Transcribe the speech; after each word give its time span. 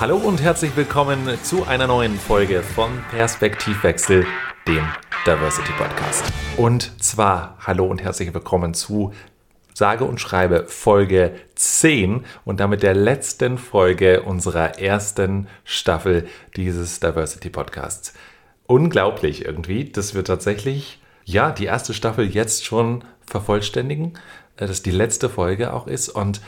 Hallo 0.00 0.16
und 0.16 0.40
herzlich 0.40 0.76
willkommen 0.76 1.28
zu 1.42 1.64
einer 1.64 1.88
neuen 1.88 2.20
Folge 2.20 2.62
von 2.62 3.02
Perspektivwechsel, 3.10 4.24
dem 4.68 4.86
Diversity 5.26 5.72
Podcast. 5.72 6.24
Und 6.56 7.02
zwar 7.02 7.58
hallo 7.66 7.84
und 7.86 8.00
herzlich 8.00 8.32
willkommen 8.32 8.74
zu 8.74 9.12
sage 9.74 10.04
und 10.04 10.20
schreibe 10.20 10.66
Folge 10.68 11.34
10 11.56 12.24
und 12.44 12.60
damit 12.60 12.84
der 12.84 12.94
letzten 12.94 13.58
Folge 13.58 14.22
unserer 14.22 14.78
ersten 14.78 15.48
Staffel 15.64 16.28
dieses 16.54 17.00
Diversity 17.00 17.50
Podcasts. 17.50 18.14
Unglaublich 18.68 19.46
irgendwie, 19.46 19.86
dass 19.86 20.14
wir 20.14 20.22
tatsächlich 20.22 21.02
ja 21.24 21.50
die 21.50 21.64
erste 21.64 21.92
Staffel 21.92 22.24
jetzt 22.28 22.64
schon 22.64 23.02
vervollständigen, 23.26 24.16
äh, 24.58 24.68
dass 24.68 24.80
die 24.80 24.92
letzte 24.92 25.28
Folge 25.28 25.72
auch 25.72 25.88
ist 25.88 26.08
und 26.08 26.40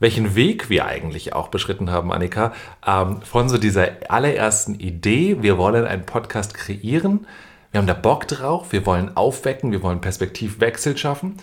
welchen 0.00 0.34
Weg 0.34 0.70
wir 0.70 0.86
eigentlich 0.86 1.32
auch 1.32 1.48
beschritten 1.48 1.90
haben, 1.90 2.12
Annika, 2.12 2.52
ähm, 2.86 3.22
von 3.22 3.48
so 3.48 3.58
dieser 3.58 3.88
allerersten 4.08 4.74
Idee, 4.74 5.38
wir 5.40 5.58
wollen 5.58 5.86
einen 5.86 6.06
Podcast 6.06 6.54
kreieren, 6.54 7.26
wir 7.70 7.78
haben 7.78 7.86
da 7.86 7.94
Bock 7.94 8.26
drauf, 8.28 8.72
wir 8.72 8.86
wollen 8.86 9.16
aufwecken, 9.16 9.72
wir 9.72 9.82
wollen 9.82 10.00
Perspektivwechsel 10.00 10.96
schaffen. 10.96 11.36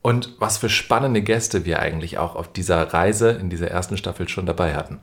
Und 0.00 0.34
was 0.38 0.58
für 0.58 0.68
spannende 0.68 1.22
Gäste 1.22 1.64
wir 1.64 1.78
eigentlich 1.78 2.18
auch 2.18 2.34
auf 2.34 2.52
dieser 2.52 2.92
Reise 2.92 3.30
in 3.30 3.50
dieser 3.50 3.70
ersten 3.70 3.96
Staffel 3.96 4.28
schon 4.28 4.46
dabei 4.46 4.74
hatten. 4.74 5.00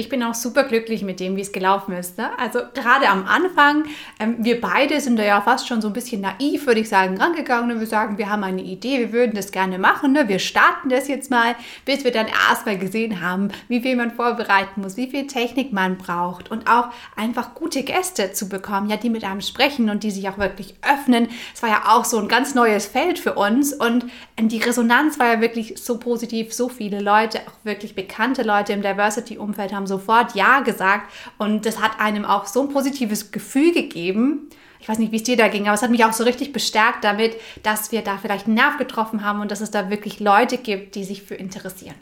Ich 0.00 0.08
bin 0.08 0.22
auch 0.22 0.32
super 0.32 0.64
glücklich 0.64 1.02
mit 1.02 1.20
dem, 1.20 1.36
wie 1.36 1.42
es 1.42 1.52
gelaufen 1.52 1.92
ist. 1.92 2.16
Ne? 2.16 2.30
Also 2.38 2.60
gerade 2.72 3.06
am 3.10 3.26
Anfang, 3.26 3.84
ähm, 4.18 4.36
wir 4.38 4.58
beide 4.58 4.98
sind 4.98 5.18
da 5.18 5.22
ja 5.22 5.42
fast 5.42 5.68
schon 5.68 5.82
so 5.82 5.88
ein 5.88 5.92
bisschen 5.92 6.22
naiv, 6.22 6.66
würde 6.66 6.80
ich 6.80 6.88
sagen, 6.88 7.18
rangegangen. 7.18 7.68
Ne? 7.68 7.80
Wir 7.80 7.86
sagen, 7.86 8.16
wir 8.16 8.30
haben 8.30 8.42
eine 8.42 8.62
Idee, 8.62 8.98
wir 8.98 9.12
würden 9.12 9.34
das 9.34 9.52
gerne 9.52 9.78
machen. 9.78 10.12
Ne? 10.12 10.26
Wir 10.26 10.38
starten 10.38 10.88
das 10.88 11.06
jetzt 11.06 11.30
mal, 11.30 11.54
bis 11.84 12.02
wir 12.02 12.12
dann 12.12 12.28
erstmal 12.48 12.78
gesehen 12.78 13.20
haben, 13.20 13.48
wie 13.68 13.82
viel 13.82 13.94
man 13.94 14.10
vorbereiten 14.10 14.80
muss, 14.80 14.96
wie 14.96 15.10
viel 15.10 15.26
Technik 15.26 15.70
man 15.70 15.98
braucht 15.98 16.50
und 16.50 16.66
auch 16.66 16.88
einfach 17.14 17.52
gute 17.54 17.82
Gäste 17.82 18.32
zu 18.32 18.48
bekommen, 18.48 18.88
ja, 18.88 18.96
die 18.96 19.10
mit 19.10 19.22
einem 19.22 19.42
sprechen 19.42 19.90
und 19.90 20.02
die 20.02 20.10
sich 20.10 20.30
auch 20.30 20.38
wirklich 20.38 20.76
öffnen. 20.80 21.28
Es 21.54 21.62
war 21.62 21.68
ja 21.68 21.82
auch 21.88 22.06
so 22.06 22.18
ein 22.18 22.28
ganz 22.28 22.54
neues 22.54 22.86
Feld 22.86 23.18
für 23.18 23.34
uns 23.34 23.74
und 23.74 24.06
ähm, 24.38 24.48
die 24.48 24.62
Resonanz 24.62 25.18
war 25.18 25.34
ja 25.34 25.40
wirklich 25.42 25.74
so 25.76 25.98
positiv. 25.98 26.54
So 26.54 26.70
viele 26.70 27.00
Leute, 27.00 27.40
auch 27.40 27.64
wirklich 27.64 27.94
bekannte 27.94 28.42
Leute 28.42 28.72
im 28.72 28.80
Diversity-Umfeld 28.80 29.74
haben 29.74 29.89
sofort 29.90 30.34
Ja 30.34 30.60
gesagt 30.60 31.12
und 31.36 31.66
das 31.66 31.80
hat 31.80 32.00
einem 32.00 32.24
auch 32.24 32.46
so 32.46 32.62
ein 32.62 32.70
positives 32.70 33.30
Gefühl 33.30 33.72
gegeben. 33.72 34.48
Ich 34.80 34.88
weiß 34.88 34.98
nicht, 34.98 35.12
wie 35.12 35.16
es 35.16 35.22
dir 35.22 35.36
da 35.36 35.48
ging, 35.48 35.66
aber 35.66 35.74
es 35.74 35.82
hat 35.82 35.90
mich 35.90 36.04
auch 36.04 36.14
so 36.14 36.24
richtig 36.24 36.54
bestärkt 36.54 37.04
damit, 37.04 37.36
dass 37.62 37.92
wir 37.92 38.00
da 38.00 38.16
vielleicht 38.16 38.46
einen 38.46 38.54
Nerv 38.54 38.78
getroffen 38.78 39.22
haben 39.24 39.40
und 39.40 39.50
dass 39.50 39.60
es 39.60 39.70
da 39.70 39.90
wirklich 39.90 40.20
Leute 40.20 40.56
gibt, 40.56 40.94
die 40.94 41.04
sich 41.04 41.22
für 41.22 41.34
interessieren. 41.34 41.96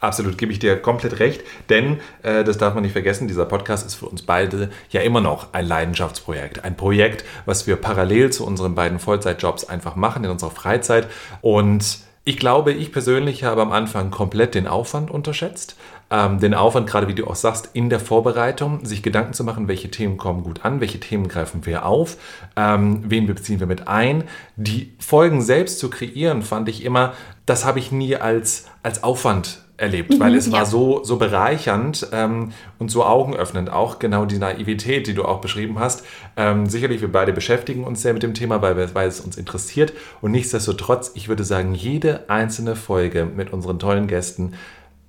Absolut, 0.00 0.36
gebe 0.36 0.52
ich 0.52 0.58
dir 0.58 0.76
komplett 0.76 1.18
recht, 1.18 1.42
denn 1.70 1.98
äh, 2.22 2.44
das 2.44 2.58
darf 2.58 2.74
man 2.74 2.82
nicht 2.82 2.92
vergessen, 2.92 3.26
dieser 3.26 3.46
Podcast 3.46 3.86
ist 3.86 3.94
für 3.94 4.06
uns 4.06 4.22
beide 4.22 4.70
ja 4.90 5.00
immer 5.00 5.22
noch 5.22 5.54
ein 5.54 5.66
Leidenschaftsprojekt. 5.66 6.62
Ein 6.62 6.76
Projekt, 6.76 7.24
was 7.46 7.66
wir 7.66 7.76
parallel 7.76 8.30
zu 8.30 8.44
unseren 8.44 8.74
beiden 8.74 8.98
Vollzeitjobs 8.98 9.64
einfach 9.64 9.96
machen 9.96 10.24
in 10.24 10.30
unserer 10.30 10.50
Freizeit. 10.50 11.08
Und 11.40 12.00
ich 12.24 12.36
glaube, 12.36 12.72
ich 12.72 12.92
persönlich 12.92 13.44
habe 13.44 13.62
am 13.62 13.72
Anfang 13.72 14.10
komplett 14.10 14.54
den 14.54 14.66
Aufwand 14.66 15.10
unterschätzt 15.10 15.76
ähm, 16.14 16.38
den 16.38 16.54
Aufwand, 16.54 16.86
gerade 16.86 17.08
wie 17.08 17.14
du 17.14 17.26
auch 17.26 17.34
sagst, 17.34 17.70
in 17.72 17.90
der 17.90 17.98
Vorbereitung, 17.98 18.84
sich 18.84 19.02
Gedanken 19.02 19.32
zu 19.32 19.42
machen, 19.42 19.66
welche 19.66 19.90
Themen 19.90 20.16
kommen 20.16 20.44
gut 20.44 20.64
an, 20.64 20.80
welche 20.80 21.00
Themen 21.00 21.26
greifen 21.26 21.66
wir 21.66 21.86
auf, 21.86 22.16
ähm, 22.56 23.02
wen 23.06 23.26
beziehen 23.26 23.58
wir 23.58 23.66
mit 23.66 23.88
ein. 23.88 24.24
Die 24.54 24.92
Folgen 25.00 25.42
selbst 25.42 25.80
zu 25.80 25.90
kreieren, 25.90 26.42
fand 26.42 26.68
ich 26.68 26.84
immer, 26.84 27.14
das 27.46 27.64
habe 27.64 27.80
ich 27.80 27.90
nie 27.90 28.14
als, 28.14 28.66
als 28.84 29.02
Aufwand 29.02 29.64
erlebt, 29.76 30.20
weil 30.20 30.36
es 30.36 30.46
ja. 30.46 30.52
war 30.52 30.66
so, 30.66 31.02
so 31.02 31.16
bereichernd 31.16 32.06
ähm, 32.12 32.52
und 32.78 32.92
so 32.92 33.04
augenöffnend. 33.04 33.70
Auch 33.70 33.98
genau 33.98 34.24
die 34.24 34.38
Naivität, 34.38 35.08
die 35.08 35.14
du 35.14 35.24
auch 35.24 35.40
beschrieben 35.40 35.80
hast. 35.80 36.04
Ähm, 36.36 36.66
sicherlich, 36.66 37.00
wir 37.00 37.10
beide 37.10 37.32
beschäftigen 37.32 37.82
uns 37.82 38.00
sehr 38.02 38.12
mit 38.12 38.22
dem 38.22 38.34
Thema, 38.34 38.62
weil, 38.62 38.94
weil 38.94 39.08
es 39.08 39.18
uns 39.18 39.36
interessiert. 39.36 39.92
Und 40.20 40.30
nichtsdestotrotz, 40.30 41.10
ich 41.16 41.28
würde 41.28 41.42
sagen, 41.42 41.74
jede 41.74 42.30
einzelne 42.30 42.76
Folge 42.76 43.24
mit 43.24 43.52
unseren 43.52 43.80
tollen 43.80 44.06
Gästen 44.06 44.52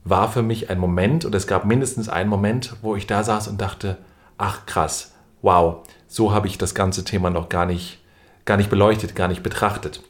war 0.05 0.31
für 0.31 0.43
mich 0.43 0.69
ein 0.69 0.79
Moment, 0.79 1.25
und 1.25 1.35
es 1.35 1.47
gab 1.47 1.65
mindestens 1.65 2.07
einen 2.07 2.29
Moment, 2.29 2.75
wo 2.81 2.95
ich 2.95 3.07
da 3.07 3.23
saß 3.23 3.47
und 3.47 3.59
dachte, 3.59 3.97
ach 4.37 4.65
krass, 4.65 5.13
wow, 5.41 5.77
so 6.07 6.31
habe 6.31 6.47
ich 6.47 6.57
das 6.57 6.75
ganze 6.75 7.03
Thema 7.03 7.29
noch 7.31 7.49
gar 7.49 7.65
nicht, 7.65 7.99
gar 8.45 8.55
nicht 8.55 8.69
beleuchtet, 8.69 9.15
gar 9.15 9.27
nicht 9.27 9.43
betrachtet. 9.43 10.01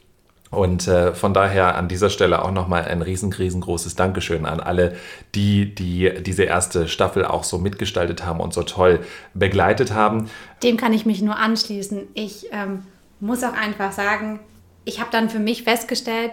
Und 0.52 0.88
äh, 0.88 1.14
von 1.14 1.34
daher 1.34 1.76
an 1.76 1.88
dieser 1.88 2.10
Stelle 2.10 2.44
auch 2.44 2.52
nochmal 2.52 2.86
ein 2.86 3.02
riesen, 3.02 3.34
riesengroßes 3.34 3.96
Dankeschön 3.96 4.46
an 4.46 4.60
alle, 4.60 4.96
die, 5.34 5.74
die 5.74 6.22
diese 6.22 6.44
erste 6.44 6.88
Staffel 6.88 7.26
auch 7.26 7.44
so 7.44 7.58
mitgestaltet 7.58 8.26
haben 8.26 8.40
und 8.40 8.54
so 8.54 8.64
toll 8.64 9.00
begleitet 9.34 9.94
haben. 9.94 10.30
Dem 10.62 10.78
kann 10.78 10.94
ich 10.94 11.06
mich 11.06 11.22
nur 11.22 11.38
anschließen. 11.38 12.04
Ich 12.14 12.48
ähm, 12.52 12.84
muss 13.20 13.44
auch 13.44 13.54
einfach 13.54 13.92
sagen, 13.92 14.40
ich 14.86 15.00
habe 15.00 15.10
dann 15.12 15.30
für 15.30 15.40
mich 15.40 15.64
festgestellt, 15.64 16.32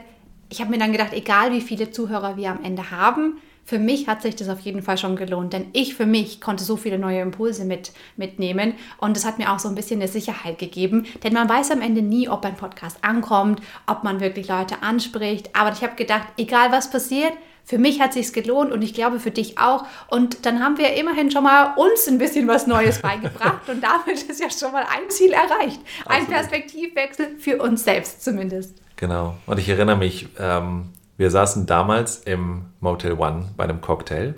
ich 0.50 0.60
habe 0.60 0.70
mir 0.70 0.78
dann 0.78 0.92
gedacht, 0.92 1.14
egal 1.14 1.50
wie 1.52 1.62
viele 1.62 1.90
Zuhörer 1.90 2.36
wir 2.36 2.50
am 2.50 2.62
Ende 2.62 2.90
haben, 2.90 3.38
für 3.64 3.78
mich 3.78 4.08
hat 4.08 4.22
sich 4.22 4.36
das 4.36 4.48
auf 4.48 4.60
jeden 4.60 4.82
Fall 4.82 4.98
schon 4.98 5.16
gelohnt, 5.16 5.52
denn 5.52 5.66
ich 5.72 5.94
für 5.94 6.06
mich 6.06 6.40
konnte 6.40 6.64
so 6.64 6.76
viele 6.76 6.98
neue 6.98 7.20
Impulse 7.20 7.64
mit, 7.64 7.92
mitnehmen 8.16 8.74
und 8.98 9.16
es 9.16 9.24
hat 9.24 9.38
mir 9.38 9.52
auch 9.52 9.58
so 9.58 9.68
ein 9.68 9.74
bisschen 9.74 10.00
eine 10.00 10.10
Sicherheit 10.10 10.58
gegeben, 10.58 11.06
denn 11.22 11.32
man 11.32 11.48
weiß 11.48 11.70
am 11.70 11.80
Ende 11.80 12.02
nie, 12.02 12.28
ob 12.28 12.44
ein 12.44 12.56
Podcast 12.56 12.98
ankommt, 13.02 13.62
ob 13.86 14.04
man 14.04 14.20
wirklich 14.20 14.48
Leute 14.48 14.82
anspricht, 14.82 15.50
aber 15.54 15.72
ich 15.72 15.82
habe 15.82 15.94
gedacht, 15.94 16.26
egal 16.36 16.72
was 16.72 16.90
passiert, 16.90 17.32
für 17.64 17.78
mich 17.78 18.00
hat 18.00 18.12
sich 18.12 18.32
gelohnt 18.32 18.72
und 18.72 18.82
ich 18.82 18.92
glaube 18.92 19.20
für 19.20 19.30
dich 19.30 19.58
auch. 19.58 19.86
Und 20.08 20.46
dann 20.46 20.62
haben 20.62 20.78
wir 20.78 20.94
immerhin 20.94 21.30
schon 21.30 21.44
mal 21.44 21.74
uns 21.76 22.08
ein 22.08 22.18
bisschen 22.18 22.48
was 22.48 22.66
Neues 22.66 22.98
beigebracht 23.02 23.68
und 23.68 23.82
damit 23.82 24.22
ist 24.22 24.40
ja 24.40 24.50
schon 24.50 24.72
mal 24.72 24.82
ein 24.82 25.08
Ziel 25.08 25.32
erreicht. 25.32 25.80
Ein 26.06 26.26
Perspektivwechsel 26.26 27.38
für 27.38 27.62
uns 27.62 27.84
selbst 27.84 28.24
zumindest. 28.24 28.74
Genau. 28.96 29.36
Und 29.46 29.58
ich 29.58 29.68
erinnere 29.68 29.96
mich, 29.96 30.28
ähm, 30.38 30.90
wir 31.16 31.30
saßen 31.30 31.66
damals 31.66 32.18
im 32.18 32.66
Motel 32.80 33.12
One 33.12 33.50
bei 33.56 33.64
einem 33.64 33.80
Cocktail 33.80 34.34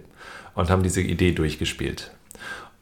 und 0.54 0.70
haben 0.70 0.82
diese 0.82 1.00
Idee 1.00 1.32
durchgespielt. 1.32 2.12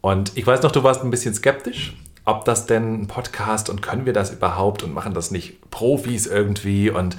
Und 0.01 0.37
ich 0.37 0.47
weiß 0.47 0.63
noch, 0.63 0.73
du 0.73 0.83
warst 0.83 1.03
ein 1.03 1.11
bisschen 1.11 1.35
skeptisch, 1.35 1.97
ob 2.25 2.45
das 2.45 2.67
denn 2.67 3.03
ein 3.03 3.07
Podcast 3.07 3.69
und 3.69 3.83
können 3.83 4.07
wir 4.07 4.13
das 4.13 4.33
überhaupt 4.33 4.83
und 4.83 4.95
machen 4.95 5.15
das 5.15 5.31
nicht 5.31 5.71
Profis 5.71 6.27
irgendwie 6.27 6.91
und 6.91 7.17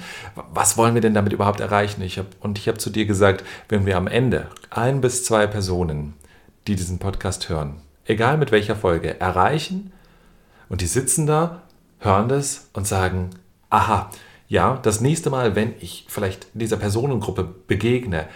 was 0.52 0.76
wollen 0.76 0.94
wir 0.94 1.02
denn 1.02 1.14
damit 1.14 1.32
überhaupt 1.32 1.60
erreichen? 1.60 2.02
Ich 2.02 2.18
hab, 2.18 2.26
und 2.40 2.58
ich 2.58 2.68
habe 2.68 2.78
zu 2.78 2.90
dir 2.90 3.04
gesagt, 3.04 3.44
wenn 3.68 3.84
wir 3.84 3.96
am 3.96 4.06
Ende 4.06 4.48
ein 4.70 5.00
bis 5.00 5.24
zwei 5.24 5.46
Personen, 5.46 6.14
die 6.66 6.76
diesen 6.76 6.98
Podcast 6.98 7.48
hören, 7.48 7.82
egal 8.06 8.38
mit 8.38 8.50
welcher 8.50 8.76
Folge, 8.76 9.20
erreichen 9.20 9.92
und 10.70 10.80
die 10.80 10.86
sitzen 10.86 11.26
da, 11.26 11.62
hören 11.98 12.28
das 12.28 12.70
und 12.72 12.86
sagen, 12.86 13.30
aha, 13.68 14.10
ja, 14.54 14.78
das 14.80 15.00
nächste 15.00 15.30
Mal, 15.30 15.56
wenn 15.56 15.74
ich 15.80 16.06
vielleicht 16.08 16.46
dieser 16.54 16.76
Personengruppe 16.76 17.42
begegne, 17.66 18.28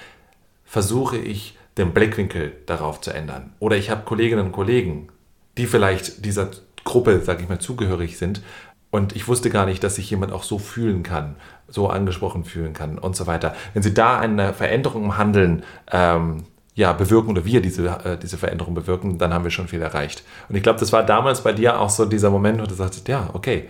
versuche 0.65 1.17
ich 1.17 1.57
den 1.77 1.95
Blickwinkel 1.95 2.57
darauf 2.67 3.01
zu 3.01 3.13
ändern. 3.13 3.53
Oder 3.61 3.77
ich 3.77 3.89
habe 3.89 4.03
Kolleginnen 4.03 4.47
und 4.47 4.53
Kollegen, 4.53 5.11
die 5.59 5.67
vielleicht 5.67 6.25
dieser 6.25 6.51
Gruppe, 6.83 7.21
sage 7.21 7.45
ich 7.45 7.49
mal, 7.49 7.61
zugehörig 7.61 8.19
sind. 8.19 8.43
Und 8.91 9.15
ich 9.15 9.29
wusste 9.29 9.49
gar 9.49 9.65
nicht, 9.65 9.85
dass 9.85 9.95
sich 9.95 10.11
jemand 10.11 10.33
auch 10.33 10.43
so 10.43 10.59
fühlen 10.59 11.05
kann, 11.05 11.37
so 11.69 11.89
angesprochen 11.89 12.43
fühlen 12.43 12.73
kann 12.73 12.99
und 12.99 13.15
so 13.15 13.29
weiter. 13.29 13.55
Wenn 13.73 13.85
Sie 13.85 13.95
da 13.95 14.19
eine 14.19 14.53
Veränderung 14.53 15.05
im 15.05 15.19
Handeln 15.19 15.63
ähm, 15.93 16.47
ja, 16.75 16.95
bewirken 16.95 17.31
oder 17.31 17.45
wir 17.45 17.63
diese, 17.63 17.87
äh, 17.87 18.19
diese 18.19 18.39
Veränderung 18.39 18.75
bewirken, 18.75 19.19
dann 19.19 19.33
haben 19.33 19.45
wir 19.45 19.53
schon 19.53 19.69
viel 19.69 19.83
erreicht. 19.83 20.25
Und 20.49 20.57
ich 20.57 20.65
glaube, 20.65 20.81
das 20.81 20.93
war 20.93 21.07
damals 21.07 21.45
bei 21.45 21.53
dir 21.53 21.79
auch 21.79 21.91
so 21.91 22.07
dieser 22.07 22.31
Moment, 22.31 22.61
wo 22.61 22.67
du 22.67 22.75
sagst, 22.75 23.07
ja, 23.07 23.31
okay, 23.35 23.69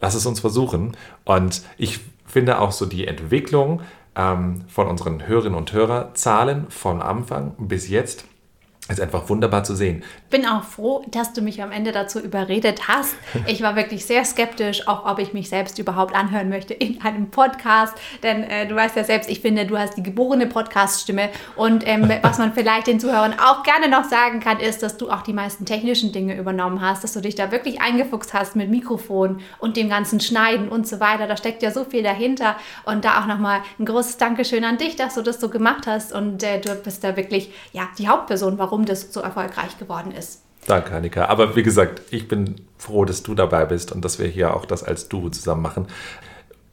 lass 0.00 0.14
es 0.14 0.26
uns 0.26 0.40
versuchen. 0.40 0.96
Und 1.24 1.62
ich 1.76 2.00
finde 2.26 2.60
auch 2.60 2.72
so 2.72 2.86
die 2.86 3.06
Entwicklung 3.06 3.82
ähm, 4.16 4.64
von 4.68 4.86
unseren 4.86 5.26
Hörerinnen 5.26 5.58
und 5.58 5.72
Hörerzahlen 5.72 6.66
von 6.70 7.00
Anfang 7.02 7.54
bis 7.58 7.88
jetzt 7.88 8.24
ist 8.88 9.00
einfach 9.00 9.28
wunderbar 9.28 9.64
zu 9.64 9.74
sehen. 9.74 10.02
Bin 10.30 10.46
auch 10.46 10.64
froh, 10.64 11.04
dass 11.10 11.32
du 11.32 11.42
mich 11.42 11.62
am 11.62 11.72
Ende 11.72 11.92
dazu 11.92 12.20
überredet 12.20 12.88
hast. 12.88 13.14
Ich 13.46 13.62
war 13.62 13.76
wirklich 13.76 14.06
sehr 14.06 14.24
skeptisch, 14.24 14.88
auch 14.88 15.04
ob 15.04 15.18
ich 15.18 15.32
mich 15.32 15.48
selbst 15.48 15.78
überhaupt 15.78 16.14
anhören 16.14 16.48
möchte 16.48 16.74
in 16.74 17.00
einem 17.02 17.30
Podcast. 17.30 17.94
Denn 18.22 18.44
äh, 18.44 18.66
du 18.66 18.74
weißt 18.74 18.96
ja 18.96 19.04
selbst, 19.04 19.28
ich 19.30 19.40
finde, 19.40 19.66
du 19.66 19.78
hast 19.78 19.96
die 19.96 20.02
geborene 20.02 20.46
Podcast-Stimme. 20.46 21.28
Und 21.56 21.86
ähm, 21.86 22.10
was 22.22 22.38
man 22.38 22.52
vielleicht 22.52 22.86
den 22.86 22.98
Zuhörern 22.98 23.34
auch 23.38 23.62
gerne 23.62 23.88
noch 23.88 24.04
sagen 24.04 24.40
kann, 24.40 24.58
ist, 24.58 24.82
dass 24.82 24.96
du 24.96 25.10
auch 25.10 25.22
die 25.22 25.32
meisten 25.32 25.66
technischen 25.66 26.12
Dinge 26.12 26.36
übernommen 26.36 26.80
hast, 26.80 27.04
dass 27.04 27.12
du 27.12 27.20
dich 27.20 27.34
da 27.34 27.50
wirklich 27.50 27.80
eingefuchst 27.80 28.32
hast 28.34 28.56
mit 28.56 28.70
Mikrofon 28.70 29.40
und 29.58 29.76
dem 29.76 29.88
ganzen 29.88 30.20
Schneiden 30.20 30.68
und 30.68 30.88
so 30.88 31.00
weiter. 31.00 31.26
Da 31.26 31.36
steckt 31.36 31.62
ja 31.62 31.70
so 31.70 31.84
viel 31.84 32.02
dahinter. 32.02 32.56
Und 32.84 33.04
da 33.04 33.20
auch 33.20 33.26
nochmal 33.26 33.60
ein 33.78 33.84
großes 33.84 34.16
Dankeschön 34.16 34.64
an 34.64 34.78
dich, 34.78 34.96
dass 34.96 35.14
du 35.14 35.22
das 35.22 35.40
so 35.40 35.48
gemacht 35.48 35.86
hast. 35.86 36.12
Und 36.12 36.42
äh, 36.42 36.60
du 36.60 36.74
bist 36.74 37.04
da 37.04 37.16
wirklich 37.16 37.52
ja, 37.72 37.88
die 37.98 38.08
Hauptperson, 38.08 38.58
warum 38.58 38.77
warum 38.78 38.86
das 38.86 39.12
so 39.12 39.20
erfolgreich 39.20 39.76
geworden 39.78 40.12
ist. 40.12 40.42
Danke, 40.66 40.94
Annika. 40.94 41.24
Aber 41.26 41.56
wie 41.56 41.64
gesagt, 41.64 42.02
ich 42.10 42.28
bin 42.28 42.56
froh, 42.76 43.04
dass 43.04 43.24
du 43.24 43.34
dabei 43.34 43.64
bist 43.64 43.90
und 43.90 44.04
dass 44.04 44.20
wir 44.20 44.28
hier 44.28 44.54
auch 44.54 44.66
das 44.66 44.84
als 44.84 45.08
Duo 45.08 45.30
zusammen 45.30 45.62
machen. 45.62 45.86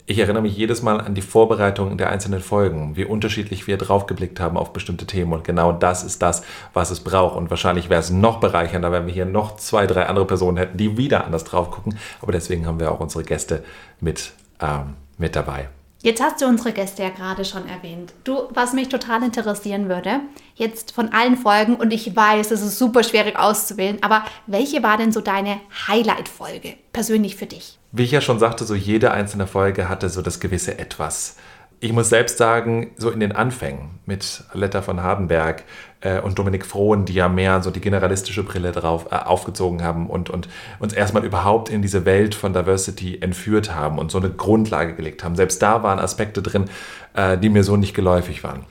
ich 0.07 0.19
erinnere 0.19 0.43
mich 0.43 0.55
jedes 0.55 0.83
Mal 0.83 1.01
an 1.01 1.15
die 1.15 1.23
Vorbereitung 1.23 1.97
der 1.97 2.11
einzelnen 2.11 2.41
Folgen, 2.41 2.95
wie 2.95 3.05
unterschiedlich 3.05 3.65
wir 3.65 3.77
draufgeblickt 3.77 4.39
haben 4.39 4.55
auf 4.55 4.71
bestimmte 4.71 5.07
Themen. 5.07 5.33
Und 5.33 5.43
genau 5.43 5.71
das 5.71 6.03
ist 6.03 6.21
das, 6.21 6.43
was 6.73 6.91
es 6.91 6.99
braucht. 6.99 7.35
Und 7.35 7.49
wahrscheinlich 7.49 7.89
wäre 7.89 8.01
es 8.01 8.11
noch 8.11 8.39
bereichernder, 8.39 8.91
wenn 8.91 9.07
wir 9.07 9.13
hier 9.13 9.25
noch 9.25 9.55
zwei, 9.55 9.87
drei 9.87 10.05
andere 10.05 10.27
Personen 10.27 10.57
hätten, 10.57 10.77
die 10.77 10.95
wieder 10.95 11.25
anders 11.25 11.43
drauf 11.43 11.71
gucken. 11.71 11.97
Aber 12.21 12.31
deswegen 12.31 12.67
haben 12.67 12.79
wir 12.79 12.91
auch 12.91 12.99
unsere 12.99 13.23
Gäste 13.23 13.63
mit, 13.99 14.33
ähm, 14.61 14.93
mit 15.17 15.35
dabei. 15.35 15.69
Jetzt 16.05 16.21
hast 16.21 16.39
du 16.39 16.45
unsere 16.45 16.71
Gäste 16.71 17.01
ja 17.01 17.09
gerade 17.09 17.43
schon 17.43 17.67
erwähnt. 17.67 18.13
Du, 18.25 18.43
was 18.51 18.73
mich 18.73 18.89
total 18.89 19.23
interessieren 19.23 19.89
würde, 19.89 20.19
jetzt 20.53 20.91
von 20.91 21.11
allen 21.11 21.35
Folgen, 21.35 21.77
und 21.77 21.91
ich 21.91 22.15
weiß, 22.15 22.51
es 22.51 22.61
ist 22.61 22.77
super 22.77 23.03
schwierig 23.03 23.39
auszuwählen, 23.39 23.97
aber 24.03 24.23
welche 24.45 24.83
war 24.83 24.97
denn 24.97 25.11
so 25.11 25.19
deine 25.19 25.59
Highlight-Folge 25.87 26.75
persönlich 26.93 27.35
für 27.35 27.47
dich? 27.47 27.79
Wie 27.91 28.03
ich 28.03 28.11
ja 28.11 28.21
schon 28.21 28.37
sagte, 28.37 28.65
so 28.65 28.75
jede 28.75 29.09
einzelne 29.09 29.47
Folge 29.47 29.89
hatte 29.89 30.09
so 30.09 30.21
das 30.21 30.39
gewisse 30.39 30.77
Etwas. 30.77 31.37
Ich 31.79 31.91
muss 31.91 32.09
selbst 32.09 32.37
sagen, 32.37 32.91
so 32.97 33.09
in 33.11 33.19
den 33.19 33.31
Anfängen 33.31 33.99
mit 34.05 34.43
Aletta 34.51 34.81
von 34.81 35.03
Hardenberg 35.03 35.63
äh, 36.01 36.19
und 36.19 36.39
Dominik 36.39 36.65
Frohn, 36.65 37.05
die 37.05 37.13
ja 37.13 37.27
mehr 37.27 37.61
so 37.61 37.69
die 37.69 37.81
generalistische 37.81 38.43
Brille 38.43 38.71
drauf 38.71 39.07
äh, 39.11 39.15
aufgezogen 39.15 39.83
haben 39.83 40.09
und, 40.09 40.29
und 40.29 40.47
uns 40.79 40.93
erstmal 40.93 41.25
überhaupt 41.25 41.69
in 41.69 41.81
diese 41.81 42.05
Welt 42.05 42.33
von 42.33 42.53
Diversity 42.53 43.19
entführt 43.21 43.75
haben 43.75 43.99
und 43.99 44.11
so 44.11 44.19
eine 44.19 44.29
Grundlage 44.29 44.95
gelegt 44.95 45.23
haben. 45.23 45.35
Selbst 45.35 45.61
da 45.61 45.83
waren 45.83 45.99
Aspekte 45.99 46.41
drin, 46.41 46.65
äh, 47.13 47.37
die 47.37 47.49
mir 47.49 47.63
so 47.63 47.75
nicht 47.75 47.93
geläufig 47.93 48.43
waren. 48.43 48.65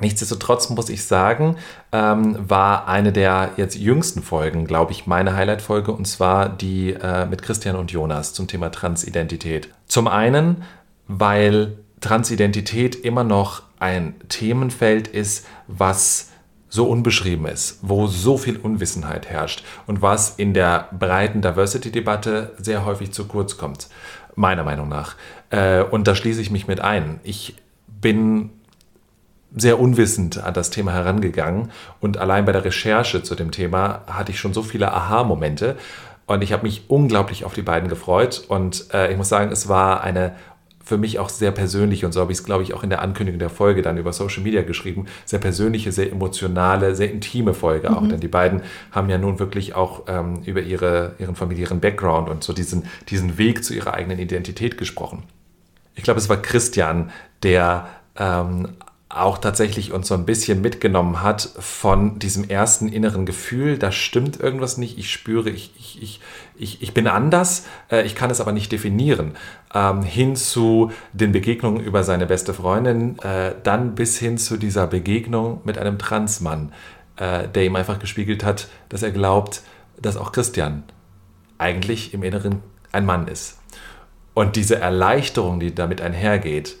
Nichtsdestotrotz 0.00 0.70
muss 0.70 0.88
ich 0.88 1.04
sagen, 1.04 1.56
ähm, 1.92 2.36
war 2.38 2.88
eine 2.88 3.12
der 3.12 3.50
jetzt 3.56 3.76
jüngsten 3.76 4.22
Folgen, 4.22 4.64
glaube 4.64 4.92
ich, 4.92 5.06
meine 5.06 5.34
Highlight-Folge 5.36 5.92
und 5.92 6.06
zwar 6.06 6.48
die 6.48 6.94
äh, 6.94 7.26
mit 7.26 7.42
Christian 7.42 7.76
und 7.76 7.92
Jonas 7.92 8.32
zum 8.32 8.46
Thema 8.48 8.70
Transidentität. 8.70 9.68
Zum 9.86 10.08
einen, 10.08 10.62
weil 11.06 11.76
Transidentität 12.00 12.94
immer 12.96 13.24
noch 13.24 13.62
ein 13.78 14.14
Themenfeld 14.28 15.08
ist, 15.08 15.46
was 15.66 16.30
so 16.68 16.88
unbeschrieben 16.88 17.46
ist, 17.46 17.80
wo 17.82 18.06
so 18.06 18.38
viel 18.38 18.56
Unwissenheit 18.56 19.28
herrscht 19.28 19.64
und 19.86 20.02
was 20.02 20.36
in 20.36 20.54
der 20.54 20.88
breiten 20.96 21.42
Diversity-Debatte 21.42 22.52
sehr 22.58 22.84
häufig 22.84 23.12
zu 23.12 23.26
kurz 23.26 23.58
kommt, 23.58 23.88
meiner 24.36 24.62
Meinung 24.62 24.88
nach. 24.88 25.16
Äh, 25.50 25.82
und 25.82 26.06
da 26.06 26.14
schließe 26.14 26.40
ich 26.40 26.50
mich 26.50 26.68
mit 26.68 26.80
ein. 26.80 27.18
Ich 27.24 27.56
bin 27.88 28.50
sehr 29.54 29.80
unwissend 29.80 30.38
an 30.38 30.54
das 30.54 30.70
Thema 30.70 30.92
herangegangen 30.92 31.72
und 32.00 32.18
allein 32.18 32.44
bei 32.44 32.52
der 32.52 32.64
Recherche 32.64 33.24
zu 33.24 33.34
dem 33.34 33.50
Thema 33.50 34.02
hatte 34.06 34.30
ich 34.30 34.38
schon 34.38 34.54
so 34.54 34.62
viele 34.62 34.92
Aha-Momente 34.92 35.76
und 36.26 36.42
ich 36.42 36.52
habe 36.52 36.62
mich 36.62 36.84
unglaublich 36.86 37.44
auf 37.44 37.54
die 37.54 37.62
beiden 37.62 37.88
gefreut 37.88 38.44
und 38.46 38.94
äh, 38.94 39.10
ich 39.10 39.16
muss 39.16 39.28
sagen, 39.28 39.50
es 39.50 39.68
war 39.68 40.02
eine 40.02 40.36
für 40.82 40.98
mich 40.98 41.18
auch 41.18 41.28
sehr 41.28 41.50
persönliche 41.50 42.06
und 42.06 42.12
so 42.12 42.20
habe 42.20 42.32
ich 42.32 42.38
es, 42.38 42.44
glaube 42.44 42.62
ich, 42.62 42.74
auch 42.74 42.82
in 42.82 42.90
der 42.90 43.02
Ankündigung 43.02 43.38
der 43.38 43.50
Folge 43.50 43.82
dann 43.82 43.98
über 43.98 44.12
Social 44.12 44.42
Media 44.42 44.62
geschrieben, 44.62 45.06
sehr 45.24 45.38
persönliche, 45.38 45.92
sehr 45.92 46.10
emotionale, 46.10 46.94
sehr 46.94 47.10
intime 47.10 47.54
Folge 47.54 47.94
auch, 47.94 48.00
mhm. 48.00 48.08
denn 48.10 48.20
die 48.20 48.28
beiden 48.28 48.62
haben 48.90 49.10
ja 49.10 49.18
nun 49.18 49.38
wirklich 49.38 49.74
auch 49.74 50.04
ähm, 50.08 50.42
über 50.44 50.62
ihre, 50.62 51.14
ihren 51.18 51.36
familiären 51.36 51.80
Background 51.80 52.28
und 52.28 52.42
so 52.42 52.52
diesen, 52.52 52.84
diesen 53.08 53.38
Weg 53.38 53.62
zu 53.62 53.74
ihrer 53.74 53.94
eigenen 53.94 54.18
Identität 54.18 54.78
gesprochen. 54.78 55.24
Ich 55.94 56.02
glaube, 56.02 56.18
es 56.18 56.28
war 56.28 56.38
Christian, 56.38 57.10
der 57.42 57.88
ähm, 58.16 58.68
auch 59.10 59.38
tatsächlich 59.38 59.92
uns 59.92 60.06
so 60.06 60.14
ein 60.14 60.24
bisschen 60.24 60.60
mitgenommen 60.60 61.20
hat 61.20 61.42
von 61.58 62.20
diesem 62.20 62.48
ersten 62.48 62.88
inneren 62.88 63.26
Gefühl, 63.26 63.76
da 63.76 63.90
stimmt 63.90 64.38
irgendwas 64.38 64.78
nicht, 64.78 64.98
ich 64.98 65.10
spüre, 65.10 65.50
ich, 65.50 65.72
ich, 65.76 66.00
ich, 66.00 66.20
ich, 66.56 66.82
ich 66.82 66.94
bin 66.94 67.08
anders, 67.08 67.66
äh, 67.90 68.06
ich 68.06 68.14
kann 68.14 68.30
es 68.30 68.40
aber 68.40 68.52
nicht 68.52 68.70
definieren, 68.70 69.32
ähm, 69.74 70.02
hin 70.02 70.36
zu 70.36 70.92
den 71.12 71.32
Begegnungen 71.32 71.82
über 71.82 72.04
seine 72.04 72.26
beste 72.26 72.54
Freundin, 72.54 73.18
äh, 73.18 73.54
dann 73.64 73.96
bis 73.96 74.16
hin 74.16 74.38
zu 74.38 74.56
dieser 74.56 74.86
Begegnung 74.86 75.60
mit 75.64 75.76
einem 75.76 75.98
Transmann, 75.98 76.72
äh, 77.16 77.48
der 77.48 77.64
ihm 77.64 77.74
einfach 77.74 77.98
gespiegelt 77.98 78.44
hat, 78.44 78.68
dass 78.90 79.02
er 79.02 79.10
glaubt, 79.10 79.62
dass 80.00 80.16
auch 80.16 80.30
Christian 80.30 80.84
eigentlich 81.58 82.14
im 82.14 82.22
Inneren 82.22 82.62
ein 82.92 83.04
Mann 83.04 83.26
ist. 83.26 83.58
Und 84.34 84.54
diese 84.54 84.76
Erleichterung, 84.76 85.58
die 85.58 85.74
damit 85.74 86.00
einhergeht, 86.00 86.76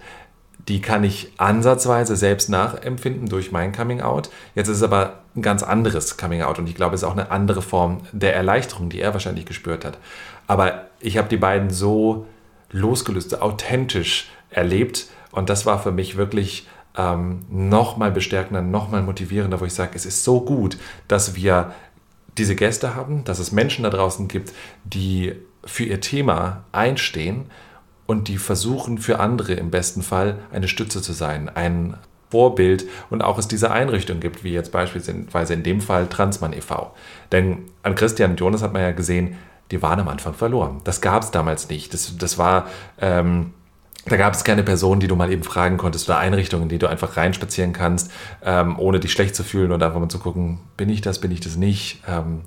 die 0.68 0.80
kann 0.80 1.04
ich 1.04 1.32
ansatzweise 1.36 2.16
selbst 2.16 2.48
nachempfinden 2.48 3.28
durch 3.28 3.52
mein 3.52 3.72
Coming 3.72 4.00
Out. 4.00 4.30
Jetzt 4.54 4.68
ist 4.68 4.78
es 4.78 4.82
aber 4.82 5.20
ein 5.34 5.42
ganz 5.42 5.62
anderes 5.62 6.16
Coming 6.16 6.42
Out 6.42 6.58
und 6.58 6.68
ich 6.68 6.74
glaube, 6.74 6.94
es 6.94 7.02
ist 7.02 7.08
auch 7.08 7.12
eine 7.12 7.30
andere 7.30 7.62
Form 7.62 8.02
der 8.12 8.34
Erleichterung, 8.34 8.88
die 8.88 9.00
er 9.00 9.12
wahrscheinlich 9.12 9.46
gespürt 9.46 9.84
hat. 9.84 9.98
Aber 10.46 10.86
ich 11.00 11.16
habe 11.18 11.28
die 11.28 11.36
beiden 11.36 11.70
so 11.70 12.26
losgelöst, 12.70 13.40
authentisch 13.40 14.30
erlebt 14.50 15.06
und 15.32 15.48
das 15.48 15.66
war 15.66 15.80
für 15.80 15.92
mich 15.92 16.16
wirklich 16.16 16.66
ähm, 16.96 17.40
nochmal 17.48 18.10
bestärkender, 18.10 18.62
nochmal 18.62 19.02
motivierender, 19.02 19.60
wo 19.60 19.64
ich 19.64 19.74
sage, 19.74 19.92
es 19.94 20.06
ist 20.06 20.24
so 20.24 20.40
gut, 20.40 20.76
dass 21.08 21.36
wir 21.36 21.72
diese 22.38 22.56
Gäste 22.56 22.94
haben, 22.94 23.24
dass 23.24 23.38
es 23.38 23.52
Menschen 23.52 23.84
da 23.84 23.90
draußen 23.90 24.28
gibt, 24.28 24.52
die 24.84 25.34
für 25.64 25.84
ihr 25.84 26.00
Thema 26.00 26.64
einstehen 26.72 27.46
und 28.10 28.26
die 28.26 28.38
versuchen 28.38 28.98
für 28.98 29.20
andere 29.20 29.52
im 29.52 29.70
besten 29.70 30.02
Fall 30.02 30.40
eine 30.50 30.66
Stütze 30.66 31.00
zu 31.00 31.12
sein, 31.12 31.48
ein 31.48 31.96
Vorbild 32.28 32.88
und 33.08 33.22
auch 33.22 33.38
es 33.38 33.46
diese 33.46 33.70
Einrichtung 33.70 34.18
gibt, 34.18 34.42
wie 34.42 34.52
jetzt 34.52 34.72
beispielsweise 34.72 35.54
in 35.54 35.62
dem 35.62 35.80
Fall 35.80 36.08
Transmann 36.08 36.52
e.V. 36.52 36.92
Denn 37.30 37.58
an 37.84 37.94
Christian 37.94 38.32
und 38.32 38.40
Jonas 38.40 38.62
hat 38.62 38.72
man 38.72 38.82
ja 38.82 38.90
gesehen, 38.90 39.36
die 39.70 39.80
waren 39.80 40.00
am 40.00 40.08
Anfang 40.08 40.34
verloren. 40.34 40.80
Das 40.82 41.00
gab 41.00 41.22
es 41.22 41.30
damals 41.30 41.68
nicht. 41.68 41.94
Das, 41.94 42.16
das 42.18 42.36
war, 42.36 42.66
ähm, 43.00 43.52
da 44.06 44.16
gab 44.16 44.34
es 44.34 44.42
keine 44.42 44.64
Person, 44.64 44.98
die 44.98 45.06
du 45.06 45.14
mal 45.14 45.30
eben 45.30 45.44
fragen 45.44 45.76
konntest 45.76 46.08
oder 46.08 46.18
Einrichtungen, 46.18 46.68
die 46.68 46.78
du 46.78 46.88
einfach 46.88 47.16
reinspazieren 47.16 47.72
kannst, 47.72 48.10
ähm, 48.44 48.76
ohne 48.76 48.98
dich 48.98 49.12
schlecht 49.12 49.36
zu 49.36 49.44
fühlen 49.44 49.70
und 49.70 49.84
einfach 49.84 50.00
mal 50.00 50.08
zu 50.08 50.18
gucken, 50.18 50.58
bin 50.76 50.88
ich 50.88 51.00
das, 51.00 51.20
bin 51.20 51.30
ich 51.30 51.38
das 51.38 51.54
nicht. 51.54 52.02
Ähm, 52.08 52.40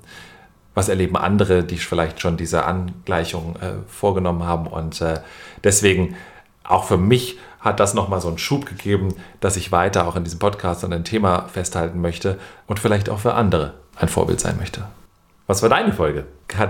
was 0.74 0.88
erleben 0.88 1.16
andere, 1.16 1.64
die 1.64 1.78
vielleicht 1.78 2.20
schon 2.20 2.36
diese 2.36 2.64
Angleichung 2.64 3.56
äh, 3.56 3.72
vorgenommen 3.88 4.44
haben. 4.44 4.66
Und 4.66 5.00
äh, 5.00 5.20
deswegen 5.62 6.16
auch 6.64 6.84
für 6.84 6.96
mich 6.96 7.38
hat 7.60 7.80
das 7.80 7.94
nochmal 7.94 8.20
so 8.20 8.28
einen 8.28 8.38
Schub 8.38 8.66
gegeben, 8.66 9.14
dass 9.40 9.56
ich 9.56 9.72
weiter 9.72 10.06
auch 10.06 10.16
in 10.16 10.24
diesem 10.24 10.38
Podcast 10.38 10.84
an 10.84 10.92
ein 10.92 11.04
Thema 11.04 11.48
festhalten 11.52 12.00
möchte 12.00 12.38
und 12.66 12.78
vielleicht 12.78 13.08
auch 13.08 13.20
für 13.20 13.34
andere 13.34 13.74
ein 13.96 14.08
Vorbild 14.08 14.40
sein 14.40 14.56
möchte. 14.58 14.84
Was 15.46 15.62
war 15.62 15.68
deine 15.68 15.92
Folge? 15.92 16.26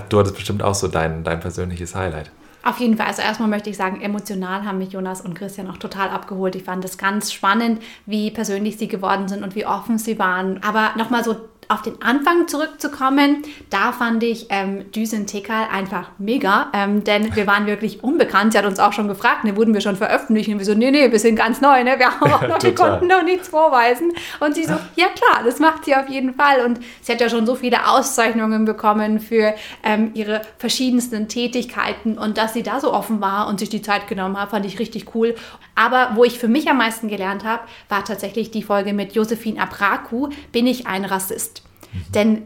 Du 0.08 0.18
hattest 0.18 0.34
bestimmt 0.34 0.62
auch 0.62 0.74
so 0.74 0.88
dein, 0.88 1.24
dein 1.24 1.40
persönliches 1.40 1.94
Highlight. 1.94 2.30
Auf 2.64 2.78
jeden 2.78 2.96
Fall. 2.96 3.06
Also 3.06 3.20
erstmal 3.20 3.48
möchte 3.48 3.68
ich 3.68 3.76
sagen, 3.76 4.00
emotional 4.00 4.64
haben 4.64 4.78
mich 4.78 4.92
Jonas 4.92 5.20
und 5.20 5.34
Christian 5.34 5.68
auch 5.70 5.76
total 5.76 6.08
abgeholt. 6.08 6.56
Ich 6.56 6.64
fand 6.64 6.82
es 6.84 6.96
ganz 6.96 7.30
spannend, 7.30 7.82
wie 8.06 8.30
persönlich 8.30 8.78
sie 8.78 8.88
geworden 8.88 9.28
sind 9.28 9.42
und 9.42 9.54
wie 9.54 9.66
offen 9.66 9.98
sie 9.98 10.18
waren. 10.18 10.62
Aber 10.62 10.92
nochmal 10.96 11.22
so 11.22 11.36
auf 11.68 11.82
den 11.82 12.00
Anfang 12.02 12.48
zurückzukommen, 12.48 13.42
da 13.70 13.92
fand 13.92 14.22
ich 14.22 14.46
ähm, 14.50 14.90
Düsen 14.92 15.26
Tekal 15.26 15.66
einfach 15.72 16.10
mega, 16.18 16.68
ähm, 16.72 17.04
denn 17.04 17.34
wir 17.34 17.46
waren 17.46 17.66
wirklich 17.66 18.02
unbekannt. 18.02 18.52
Sie 18.52 18.58
hat 18.58 18.66
uns 18.66 18.78
auch 18.78 18.92
schon 18.92 19.08
gefragt, 19.08 19.44
ne, 19.44 19.56
wurden 19.56 19.74
wir 19.74 19.80
schon 19.80 19.96
veröffentlicht? 19.96 20.48
Und 20.48 20.58
wir 20.58 20.66
so, 20.66 20.74
nee, 20.74 20.90
nee, 20.90 21.10
wir 21.10 21.18
sind 21.18 21.36
ganz 21.36 21.60
neu, 21.60 21.84
ne? 21.84 21.98
wir, 21.98 22.06
haben 22.20 22.32
auch 22.32 22.42
noch, 22.42 22.62
wir 22.62 22.74
konnten 22.74 23.06
noch 23.06 23.22
nichts 23.22 23.48
vorweisen. 23.48 24.12
Und 24.40 24.54
sie 24.54 24.64
so, 24.64 24.74
ja 24.96 25.06
klar, 25.08 25.42
das 25.44 25.58
macht 25.58 25.84
sie 25.84 25.94
auf 25.94 26.08
jeden 26.08 26.34
Fall. 26.34 26.64
Und 26.64 26.80
sie 27.00 27.12
hat 27.12 27.20
ja 27.20 27.28
schon 27.28 27.46
so 27.46 27.54
viele 27.54 27.88
Auszeichnungen 27.88 28.64
bekommen 28.64 29.20
für 29.20 29.54
ähm, 29.82 30.10
ihre 30.14 30.42
verschiedensten 30.58 31.28
Tätigkeiten 31.28 32.18
und 32.18 32.38
dass 32.38 32.52
sie 32.52 32.62
da 32.62 32.80
so 32.80 32.92
offen 32.92 33.20
war 33.20 33.48
und 33.48 33.60
sich 33.60 33.68
die 33.68 33.82
Zeit 33.82 34.08
genommen 34.08 34.40
hat, 34.40 34.50
fand 34.50 34.66
ich 34.66 34.78
richtig 34.78 35.14
cool. 35.14 35.34
Aber 35.74 36.12
wo 36.14 36.24
ich 36.24 36.38
für 36.38 36.48
mich 36.48 36.68
am 36.68 36.78
meisten 36.78 37.08
gelernt 37.08 37.44
habe, 37.44 37.62
war 37.88 38.04
tatsächlich 38.04 38.50
die 38.50 38.62
Folge 38.62 38.92
mit 38.92 39.14
Josephine 39.14 39.60
Abraku, 39.60 40.28
bin 40.52 40.66
ich 40.66 40.86
ein 40.86 41.04
Rassist? 41.04 41.62
Mhm. 41.92 42.12
Denn 42.12 42.42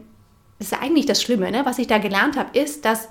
das 0.57 0.71
ist 0.71 0.81
eigentlich 0.81 1.05
das 1.05 1.21
Schlimme, 1.21 1.51
ne? 1.51 1.61
was 1.65 1.79
ich 1.79 1.87
da 1.87 1.99
gelernt 1.99 2.37
habe, 2.37 2.57
ist, 2.57 2.85
dass 2.85 3.07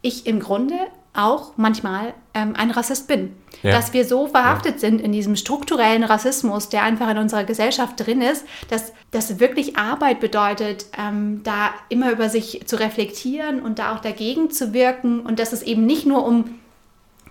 ich 0.00 0.26
im 0.26 0.40
Grunde 0.40 0.76
auch 1.12 1.52
manchmal 1.56 2.14
ähm, 2.32 2.54
ein 2.56 2.70
Rassist 2.70 3.08
bin. 3.08 3.34
Ja. 3.62 3.72
Dass 3.72 3.92
wir 3.92 4.04
so 4.04 4.28
verhaftet 4.28 4.74
ja. 4.74 4.78
sind 4.78 5.00
in 5.00 5.10
diesem 5.10 5.36
strukturellen 5.36 6.04
Rassismus, 6.04 6.68
der 6.68 6.84
einfach 6.84 7.10
in 7.10 7.18
unserer 7.18 7.44
Gesellschaft 7.44 7.94
drin 7.98 8.22
ist, 8.22 8.46
dass 8.70 8.92
das 9.10 9.40
wirklich 9.40 9.76
Arbeit 9.76 10.20
bedeutet, 10.20 10.86
ähm, 10.96 11.40
da 11.42 11.70
immer 11.88 12.12
über 12.12 12.28
sich 12.28 12.62
zu 12.66 12.78
reflektieren 12.78 13.60
und 13.60 13.80
da 13.80 13.94
auch 13.94 14.00
dagegen 14.00 14.50
zu 14.50 14.72
wirken 14.72 15.20
und 15.20 15.40
dass 15.40 15.52
es 15.52 15.62
eben 15.62 15.86
nicht 15.86 16.06
nur 16.06 16.24
um 16.24 16.60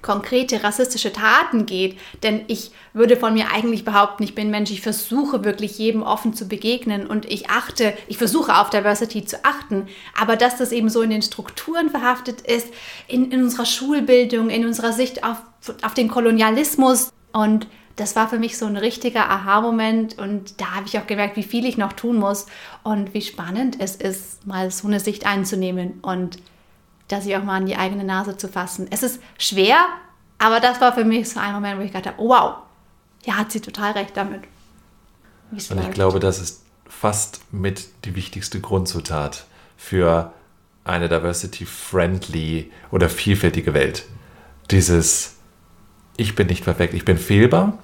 konkrete 0.01 0.63
rassistische 0.63 1.13
Taten 1.13 1.65
geht. 1.65 1.97
Denn 2.23 2.41
ich 2.47 2.71
würde 2.93 3.17
von 3.17 3.33
mir 3.33 3.51
eigentlich 3.51 3.85
behaupten, 3.85 4.23
ich 4.23 4.35
bin 4.35 4.49
Mensch, 4.49 4.71
ich 4.71 4.81
versuche 4.81 5.43
wirklich 5.43 5.77
jedem 5.77 6.03
offen 6.03 6.33
zu 6.33 6.47
begegnen 6.47 7.07
und 7.07 7.25
ich 7.25 7.49
achte, 7.49 7.93
ich 8.07 8.17
versuche 8.17 8.55
auf 8.55 8.69
Diversity 8.69 9.25
zu 9.25 9.43
achten. 9.43 9.87
Aber 10.19 10.35
dass 10.35 10.57
das 10.57 10.71
eben 10.71 10.89
so 10.89 11.01
in 11.01 11.09
den 11.09 11.21
Strukturen 11.21 11.89
verhaftet 11.89 12.41
ist, 12.41 12.67
in, 13.07 13.31
in 13.31 13.43
unserer 13.43 13.65
Schulbildung, 13.65 14.49
in 14.49 14.65
unserer 14.65 14.93
Sicht 14.93 15.23
auf, 15.23 15.37
auf 15.81 15.93
den 15.93 16.07
Kolonialismus 16.07 17.11
und 17.31 17.67
das 17.97 18.15
war 18.15 18.29
für 18.29 18.37
mich 18.37 18.57
so 18.57 18.67
ein 18.67 18.77
richtiger 18.77 19.29
Aha-Moment 19.29 20.19
und 20.19 20.61
da 20.61 20.75
habe 20.75 20.85
ich 20.85 20.97
auch 20.99 21.07
gemerkt, 21.07 21.35
wie 21.35 21.43
viel 21.43 21.65
ich 21.65 21.77
noch 21.77 21.93
tun 21.93 22.17
muss 22.17 22.45
und 22.83 23.13
wie 23.15 23.21
spannend 23.21 23.77
es 23.79 23.95
ist, 23.95 24.45
mal 24.45 24.69
so 24.69 24.87
eine 24.87 24.99
Sicht 24.99 25.25
einzunehmen 25.25 25.99
und 26.03 26.37
da 27.07 27.21
sich 27.21 27.35
auch 27.35 27.43
mal 27.43 27.57
an 27.57 27.65
die 27.65 27.77
eigene 27.77 28.03
Nase 28.03 28.37
zu 28.37 28.47
fassen. 28.47 28.87
Es 28.89 29.03
ist 29.03 29.21
schwer, 29.37 29.77
Aber 30.39 30.59
das 30.59 30.79
war 30.81 30.93
für 30.93 31.03
mich 31.03 31.29
so 31.29 31.39
ein 31.39 31.53
Moment, 31.53 31.79
wo 31.79 31.83
ich 31.83 31.91
gedacht 31.91 32.07
habe, 32.07 32.21
oh, 32.21 32.29
wow, 32.29 32.57
ja, 33.25 33.37
hat 33.37 33.51
sie 33.51 33.59
total 33.59 33.93
recht 33.93 34.15
damit. 34.15 34.41
Und 35.51 35.81
ich 35.81 35.91
glaube, 35.91 36.19
das 36.19 36.39
ist 36.39 36.63
fast 36.87 37.41
mit 37.51 37.87
die 38.05 38.15
wichtigste 38.15 38.59
Grundzutat 38.59 39.45
für 39.77 40.31
eine 40.83 41.09
diversity-friendly 41.09 42.71
oder 42.91 43.09
vielfältige 43.09 43.73
Welt. 43.73 44.05
Dieses, 44.71 45.35
ich 46.17 46.35
bin 46.35 46.47
nicht 46.47 46.63
perfekt, 46.63 46.93
ich 46.93 47.05
bin 47.05 47.17
fehlbar, 47.17 47.77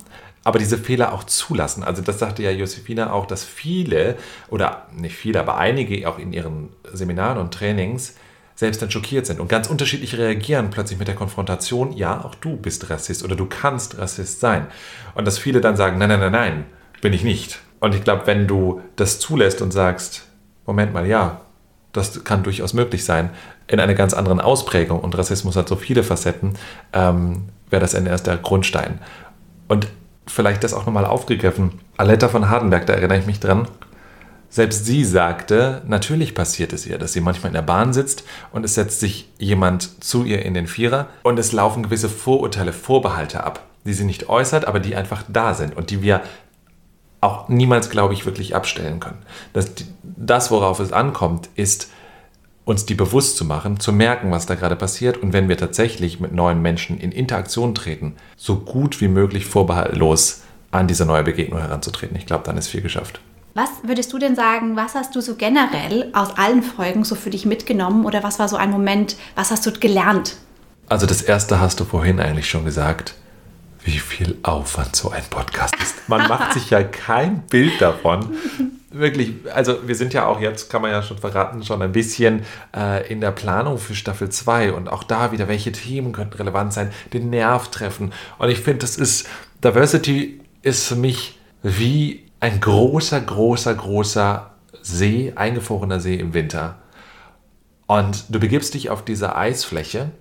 aber 0.44 0.60
diese 0.60 0.78
Fehler 0.78 1.14
auch 1.14 1.24
zulassen. 1.24 1.84
Also 1.84 2.02
das 2.02 2.20
sagte 2.20 2.44
ja 2.44 2.52
Josefina 2.52 3.12
auch, 3.12 3.26
dass 3.26 3.44
viele, 3.44 4.18
oder 4.50 4.88
nicht 4.94 5.16
viele, 5.16 5.40
aber 5.40 5.58
einige 5.58 6.08
auch 6.08 6.20
in 6.20 6.34
ihren 6.34 6.70
Seminaren 6.92 7.38
und 7.38 7.54
Trainings 7.54 8.16
selbst 8.56 8.82
dann 8.82 8.92
schockiert 8.92 9.26
sind 9.26 9.40
und 9.40 9.50
ganz 9.50 9.68
unterschiedlich 9.68 10.18
reagieren 10.18 10.70
plötzlich 10.70 11.00
mit 11.00 11.08
der 11.08 11.16
Konfrontation, 11.16 11.92
ja, 11.94 12.24
auch 12.24 12.36
du 12.36 12.56
bist 12.56 12.90
Rassist 12.90 13.24
oder 13.24 13.36
du 13.36 13.46
kannst 13.46 13.98
Rassist 13.98 14.40
sein. 14.40 14.68
Und 15.16 15.26
dass 15.26 15.38
viele 15.38 15.62
dann 15.62 15.76
sagen, 15.76 15.98
nein, 15.98 16.10
nein, 16.10 16.20
nein, 16.20 16.32
nein, 16.32 16.66
bin 17.02 17.14
ich 17.14 17.24
nicht. 17.24 17.60
Und 17.80 17.96
ich 17.96 18.04
glaube, 18.04 18.28
wenn 18.28 18.48
du 18.48 18.82
das 18.96 19.20
zulässt 19.20 19.62
und 19.62 19.72
sagst, 19.72 20.24
Moment 20.66 20.94
mal, 20.94 21.06
ja, 21.08 21.42
das 21.92 22.24
kann 22.24 22.44
durchaus 22.44 22.74
möglich 22.74 23.06
sein, 23.06 23.30
in 23.68 23.80
einer 23.80 23.94
ganz 23.94 24.14
anderen 24.14 24.42
Ausprägung, 24.42 25.00
und 25.00 25.18
Rassismus 25.18 25.56
hat 25.56 25.68
so 25.68 25.76
viele 25.76 26.04
Facetten, 26.04 26.54
ähm, 26.92 27.50
wäre 27.70 27.82
das 27.82 27.96
ein 27.96 28.06
erster 28.06 28.38
Grundstein. 28.38 29.00
Und 29.68 29.88
vielleicht 30.28 30.64
das 30.64 30.74
auch 30.74 30.86
nochmal 30.86 31.06
aufgegriffen. 31.06 31.80
Aletta 31.98 32.30
von 32.30 32.50
Hardenberg, 32.50 32.86
da 32.86 32.94
erinnere 32.94 33.20
ich 33.20 33.26
mich 33.26 33.40
dran, 33.40 33.68
selbst 34.54 34.86
sie 34.86 35.04
sagte, 35.04 35.82
natürlich 35.88 36.36
passiert 36.36 36.74
es 36.74 36.86
ihr, 36.86 37.00
dass 37.00 37.12
sie 37.12 37.22
manchmal 37.22 37.50
in 37.50 37.56
der 37.56 37.64
Bahn 37.64 37.92
sitzt 37.92 38.24
und 38.52 38.64
es 38.64 38.76
setzt 38.76 39.00
sich 39.00 39.28
jemand 39.40 40.04
zu 40.04 40.26
ihr 40.26 40.46
in 40.46 40.54
den 40.54 40.68
Vierer 40.68 41.08
und 41.24 41.40
es 41.40 41.54
laufen 41.54 41.82
gewisse 41.82 42.08
Vorurteile, 42.08 42.72
Vorbehalte 42.72 43.44
ab, 43.44 43.66
die 43.84 43.94
sie 43.94 44.04
nicht 44.04 44.30
äußert, 44.30 44.66
aber 44.66 44.80
die 44.80 44.96
einfach 44.96 45.24
da 45.28 45.56
sind 45.56 45.76
und 45.76 45.90
die 45.90 46.04
wir 46.04 46.22
auch 47.20 47.50
niemals, 47.50 47.90
glaube 47.90 48.14
ich, 48.14 48.28
wirklich 48.28 48.56
abstellen 48.56 49.00
können. 49.00 49.24
Das, 49.54 49.72
das 50.04 50.52
worauf 50.52 50.80
es 50.80 50.92
ankommt, 50.92 51.50
ist, 51.56 51.90
uns 52.64 52.86
die 52.86 52.94
bewusst 52.94 53.38
zu 53.38 53.46
machen, 53.46 53.80
zu 53.80 53.92
merken, 53.92 54.30
was 54.30 54.46
da 54.46 54.54
gerade 54.54 54.76
passiert 54.76 55.18
und 55.18 55.34
wenn 55.34 55.50
wir 55.50 55.58
tatsächlich 55.58 56.20
mit 56.20 56.32
neuen 56.32 56.62
Menschen 56.62 57.00
in 57.00 57.12
Interaktion 57.12 57.74
treten, 57.74 58.18
so 58.38 58.58
gut 58.58 59.02
wie 59.02 59.08
möglich 59.08 59.48
vorbehaltlos 59.48 60.44
an 60.70 60.88
diese 60.88 61.08
neue 61.08 61.24
Begegnung 61.24 61.60
heranzutreten. 61.60 62.16
Ich 62.18 62.28
glaube, 62.28 62.44
dann 62.46 62.58
ist 62.58 62.68
viel 62.68 62.82
geschafft. 62.82 63.20
Was 63.56 63.70
würdest 63.84 64.12
du 64.12 64.18
denn 64.18 64.36
sagen, 64.36 64.76
was 64.76 64.96
hast 64.96 65.16
du 65.16 65.22
so 65.22 65.36
generell 65.36 66.10
aus 66.14 66.36
allen 66.38 66.64
Folgen 66.64 67.04
so 67.04 67.14
für 67.14 67.30
dich 67.30 67.46
mitgenommen 67.46 68.04
oder 68.04 68.24
was 68.24 68.40
war 68.40 68.50
so 68.50 68.56
ein 68.56 68.72
Moment, 68.72 69.16
was 69.36 69.52
hast 69.52 69.64
du 69.68 69.72
gelernt? 69.72 70.38
Also 70.90 71.06
das 71.06 71.22
erste 71.22 71.60
hast 71.60 71.80
du 71.80 71.86
vorhin 71.86 72.20
eigentlich 72.20 72.50
schon 72.50 72.66
gesagt, 72.66 73.14
wie 73.84 74.00
viel 74.00 74.40
Aufwand 74.42 74.96
so 74.96 75.12
ein 75.12 75.22
Podcast 75.30 75.76
ist. 75.76 76.10
Man 76.10 76.28
macht 76.30 76.54
sich 76.54 76.72
ja 76.72 76.82
kein 76.82 77.44
Bild 77.44 77.80
davon. 77.80 78.36
Wirklich, 78.90 79.36
also 79.54 79.88
wir 79.88 79.96
sind 79.96 80.14
ja 80.14 80.26
auch 80.26 80.40
jetzt, 80.40 80.72
kann 80.72 80.82
man 80.82 80.90
ja 80.90 81.04
schon 81.04 81.20
verraten, 81.20 81.64
schon 81.64 81.84
ein 81.84 81.92
bisschen 81.92 82.46
äh, 82.76 83.08
in 83.08 83.22
der 83.22 83.32
Planung 83.32 83.78
für 83.78 83.94
Staffel 83.94 84.30
2 84.30 84.74
und 84.74 84.88
auch 84.88 85.04
da 85.04 85.32
wieder, 85.32 85.48
welche 85.48 85.72
Themen 85.72 86.12
könnten 86.12 86.38
relevant 86.38 86.74
sein, 86.74 86.92
den 87.14 87.30
Nerv 87.30 87.70
treffen. 87.70 88.14
Und 88.40 88.50
ich 88.50 88.62
finde, 88.62 88.80
das 88.80 88.98
ist, 88.98 89.28
Diversity 89.64 90.42
ist 90.64 90.88
für 90.88 90.96
mich 90.96 91.38
wie 91.62 92.24
ein 92.44 92.60
großer, 92.60 93.22
großer, 93.22 93.74
großer 93.74 94.52
See, 94.82 95.32
eingefrorener 95.34 96.02
See 96.02 96.16
im 96.16 96.34
Winter. 96.34 96.76
Und 97.88 98.26
du 98.28 98.38
begibst 98.38 98.74
dich 98.74 98.90
auf 98.90 99.06
diese 99.06 99.38
Eisfläche 99.38 100.12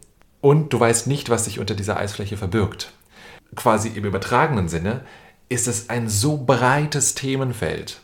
und 0.40 0.72
du 0.72 0.78
weißt 0.78 1.08
nicht, 1.08 1.30
was 1.30 1.46
sich 1.46 1.58
unter 1.58 1.74
dieser 1.74 1.96
Eisfläche 1.96 2.36
verbirgt. 2.36 2.92
Quasi 3.56 3.88
im 3.88 4.04
übertragenen 4.04 4.68
Sinne 4.68 5.00
ist 5.48 5.66
es 5.66 5.90
ein 5.90 6.08
so 6.08 6.36
breites 6.36 7.16
Themenfeld. 7.16 7.98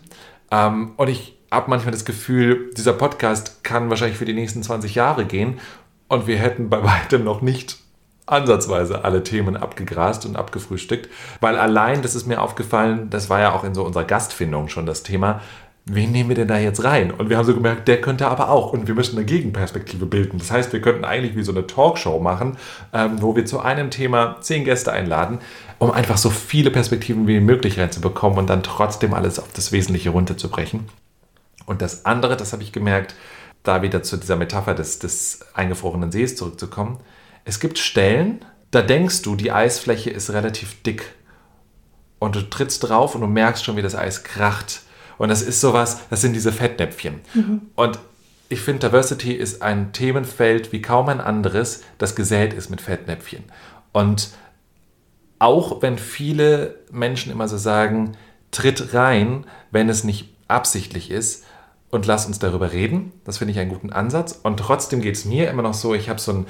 Ähm, 0.51 0.95
und 0.97 1.07
ich 1.07 1.39
habe 1.53 1.71
manchmal 1.71 1.93
das 1.93 2.05
Gefühl, 2.05 2.71
dieser 2.77 2.95
Podcast 2.95 3.63
kann 3.63 3.89
wahrscheinlich 3.89 4.19
für 4.19 4.25
die 4.25 4.35
nächsten 4.35 4.65
20 4.65 4.97
Jahre 4.97 5.27
gehen 5.27 5.61
und 6.09 6.27
wir 6.27 6.39
hätten 6.39 6.71
bei 6.71 6.83
weitem 6.83 7.23
noch 7.23 7.41
nicht 7.41 7.79
ansatzweise 8.31 9.05
alle 9.05 9.23
Themen 9.23 9.57
abgegrast 9.57 10.27
und 10.27 10.37
abgefrühstückt, 10.37 11.09
weil 11.41 11.57
allein, 11.57 12.03
das 12.03 12.15
ist 12.15 12.27
mir 12.27 12.41
aufgefallen, 12.41 13.11
das 13.11 13.31
war 13.31 13.41
ja 13.41 13.53
auch 13.53 13.65
in 13.65 13.75
so 13.75 13.85
unserer 13.85 14.05
Gastfindung 14.05 14.69
schon 14.69 14.87
das 14.87 15.03
Thema, 15.03 15.41
wen 15.89 16.13
nehmen 16.13 16.29
wir 16.29 16.37
denn 16.37 16.49
da 16.49 16.59
jetzt 16.59 16.85
rein? 16.85 17.11
Und 17.11 17.31
wir 17.31 17.39
haben 17.39 17.47
so 17.47 17.55
gemerkt, 17.55 17.89
der 17.89 18.01
könnte 18.01 18.29
aber 18.29 18.51
auch. 18.51 18.73
Und 18.73 18.87
wir 18.87 18.95
müssen 18.95 19.17
eine 19.17 19.25
Gegenperspektive 19.25 20.07
bilden. 20.07 20.39
Das 20.39 20.51
heißt, 20.51 20.73
wir 20.73 20.81
könnten 20.81 21.05
eigentlich 21.05 21.35
wie 21.37 21.43
so 21.43 21.53
eine 21.53 21.67
Talkshow 21.67 22.21
machen, 22.21 22.57
ähm, 22.93 23.21
wo 23.23 23.35
wir 23.35 23.47
zu 23.47 23.61
einem 23.61 23.91
Thema 23.91 24.37
zehn 24.41 24.65
Gäste 24.65 24.93
einladen, 24.93 25.39
um 25.79 25.91
einfach 25.91 26.19
so 26.19 26.31
viele 26.31 26.71
Perspektiven 26.71 27.27
wie 27.27 27.41
möglich 27.41 27.79
reinzubekommen 27.79 28.39
und 28.39 28.51
dann 28.51 28.63
trotzdem 28.63 29.15
alles 29.15 29.39
auf 29.39 29.53
das 29.55 29.73
Wesentliche 29.73 30.11
runterzubrechen. 30.11 30.89
Und 31.67 31.83
das 31.83 32.05
andere, 32.05 32.37
das 32.37 32.53
habe 32.53 32.63
ich 32.63 32.73
gemerkt, 32.73 33.15
da 33.63 33.83
wieder 33.83 34.03
zu 34.03 34.17
dieser 34.17 34.37
Metapher 34.37 34.75
des, 34.75 34.99
des 34.99 35.41
eingefrorenen 35.55 36.13
Sees 36.13 36.37
zurückzukommen, 36.37 36.99
es 37.49 37.61
gibt 37.61 37.79
Stellen, 37.79 38.45
da 38.71 38.83
denkst 38.83 39.23
du, 39.23 39.35
die 39.35 39.51
Eisfläche 39.51 40.11
ist 40.11 40.31
relativ 40.31 40.83
dick. 40.83 41.15
Und 42.19 42.37
du 42.37 42.43
trittst 42.43 42.87
drauf 42.87 43.15
und 43.15 43.23
du 43.23 43.27
merkst 43.27 43.65
schon, 43.65 43.77
wie 43.77 43.83
das 43.83 43.95
Eis 43.95 44.23
kracht. 44.23 44.83
Und 45.17 45.31
das 45.31 45.41
ist 45.41 45.63
sowas, 45.63 46.01
das 46.11 46.21
sind 46.21 46.35
diese 46.35 46.53
Fettnäpfchen. 46.53 47.21
Mhm. 47.33 47.63
Und 47.75 47.99
ich 48.51 48.61
finde, 48.61 48.87
Diversity 48.87 49.33
ist 49.33 49.63
ein 49.63 49.95
Themenfeld 49.95 50.73
wie 50.73 50.83
kaum 50.83 51.09
ein 51.09 51.23
anderes, 51.23 51.83
das 51.97 52.15
gesät 52.15 52.53
ist 52.53 52.69
mit 52.69 52.83
Fettnäpfchen. 52.83 53.45
Und 53.93 54.31
auch 55.39 55.81
wenn 55.81 55.97
viele 55.97 56.75
Menschen 56.91 57.33
immer 57.33 57.49
so 57.49 57.57
sagen, 57.57 58.17
tritt 58.51 58.93
rein, 58.93 59.47
wenn 59.71 59.89
es 59.89 60.05
nicht 60.05 60.35
absichtlich 60.49 61.11
ist, 61.11 61.45
und 61.91 62.07
lass 62.07 62.27
uns 62.27 62.39
darüber 62.39 62.73
reden. 62.73 63.13
Das 63.25 63.39
finde 63.39 63.53
ich 63.53 63.59
einen 63.59 63.71
guten 63.71 63.93
Ansatz. 63.93 64.39
Und 64.43 64.59
trotzdem 64.59 65.01
geht 65.01 65.17
es 65.17 65.25
mir 65.25 65.49
immer 65.49 65.63
noch 65.63 65.75
so, 65.75 65.95
ich 65.95 66.09
habe 66.09 66.21
so 66.21 66.33
ein 66.33 66.47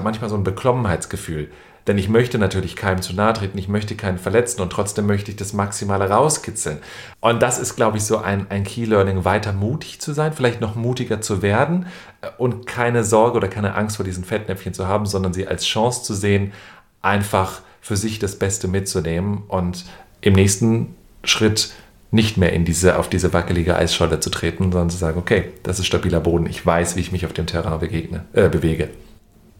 manchmal 0.00 0.30
so 0.30 0.36
ein 0.36 0.44
Beklommenheitsgefühl. 0.44 1.50
Denn 1.86 1.98
ich 1.98 2.08
möchte 2.08 2.38
natürlich 2.38 2.76
keinem 2.76 3.02
zu 3.02 3.12
nahe 3.12 3.32
treten, 3.32 3.58
ich 3.58 3.66
möchte 3.66 3.96
keinen 3.96 4.18
verletzen 4.18 4.60
und 4.60 4.70
trotzdem 4.70 5.06
möchte 5.06 5.32
ich 5.32 5.36
das 5.36 5.52
Maximale 5.52 6.08
rauskitzeln. 6.08 6.78
Und 7.20 7.42
das 7.42 7.58
ist, 7.58 7.74
glaube 7.74 7.96
ich, 7.96 8.04
so 8.04 8.18
ein, 8.18 8.46
ein 8.50 8.62
Key-Learning, 8.62 9.24
weiter 9.24 9.52
mutig 9.52 10.00
zu 10.00 10.12
sein, 10.12 10.32
vielleicht 10.32 10.60
noch 10.60 10.76
mutiger 10.76 11.20
zu 11.20 11.42
werden 11.42 11.86
äh, 12.20 12.28
und 12.38 12.66
keine 12.66 13.02
Sorge 13.02 13.36
oder 13.36 13.48
keine 13.48 13.74
Angst 13.74 13.96
vor 13.96 14.04
diesen 14.04 14.24
Fettnäpfchen 14.24 14.74
zu 14.74 14.86
haben, 14.86 15.06
sondern 15.06 15.32
sie 15.32 15.48
als 15.48 15.64
Chance 15.64 16.04
zu 16.04 16.14
sehen, 16.14 16.52
einfach 17.00 17.62
für 17.80 17.96
sich 17.96 18.20
das 18.20 18.38
Beste 18.38 18.68
mitzunehmen 18.68 19.42
und 19.48 19.84
im 20.20 20.34
nächsten 20.34 20.94
Schritt 21.24 21.72
nicht 22.12 22.36
mehr 22.36 22.52
in 22.52 22.64
diese, 22.64 22.98
auf 22.98 23.08
diese 23.08 23.32
wackelige 23.32 23.74
Eisscholle 23.74 24.20
zu 24.20 24.30
treten, 24.30 24.64
sondern 24.70 24.90
zu 24.90 24.98
sagen, 24.98 25.18
okay, 25.18 25.46
das 25.64 25.80
ist 25.80 25.86
stabiler 25.86 26.20
Boden, 26.20 26.46
ich 26.46 26.64
weiß, 26.64 26.94
wie 26.94 27.00
ich 27.00 27.10
mich 27.10 27.26
auf 27.26 27.32
dem 27.32 27.46
Terrain 27.46 27.80
begegne, 27.80 28.24
äh, 28.34 28.48
bewege. 28.48 28.90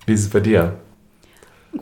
Wie 0.06 0.12
ist 0.12 0.22
es 0.22 0.30
bei 0.30 0.40
dir? 0.40 0.78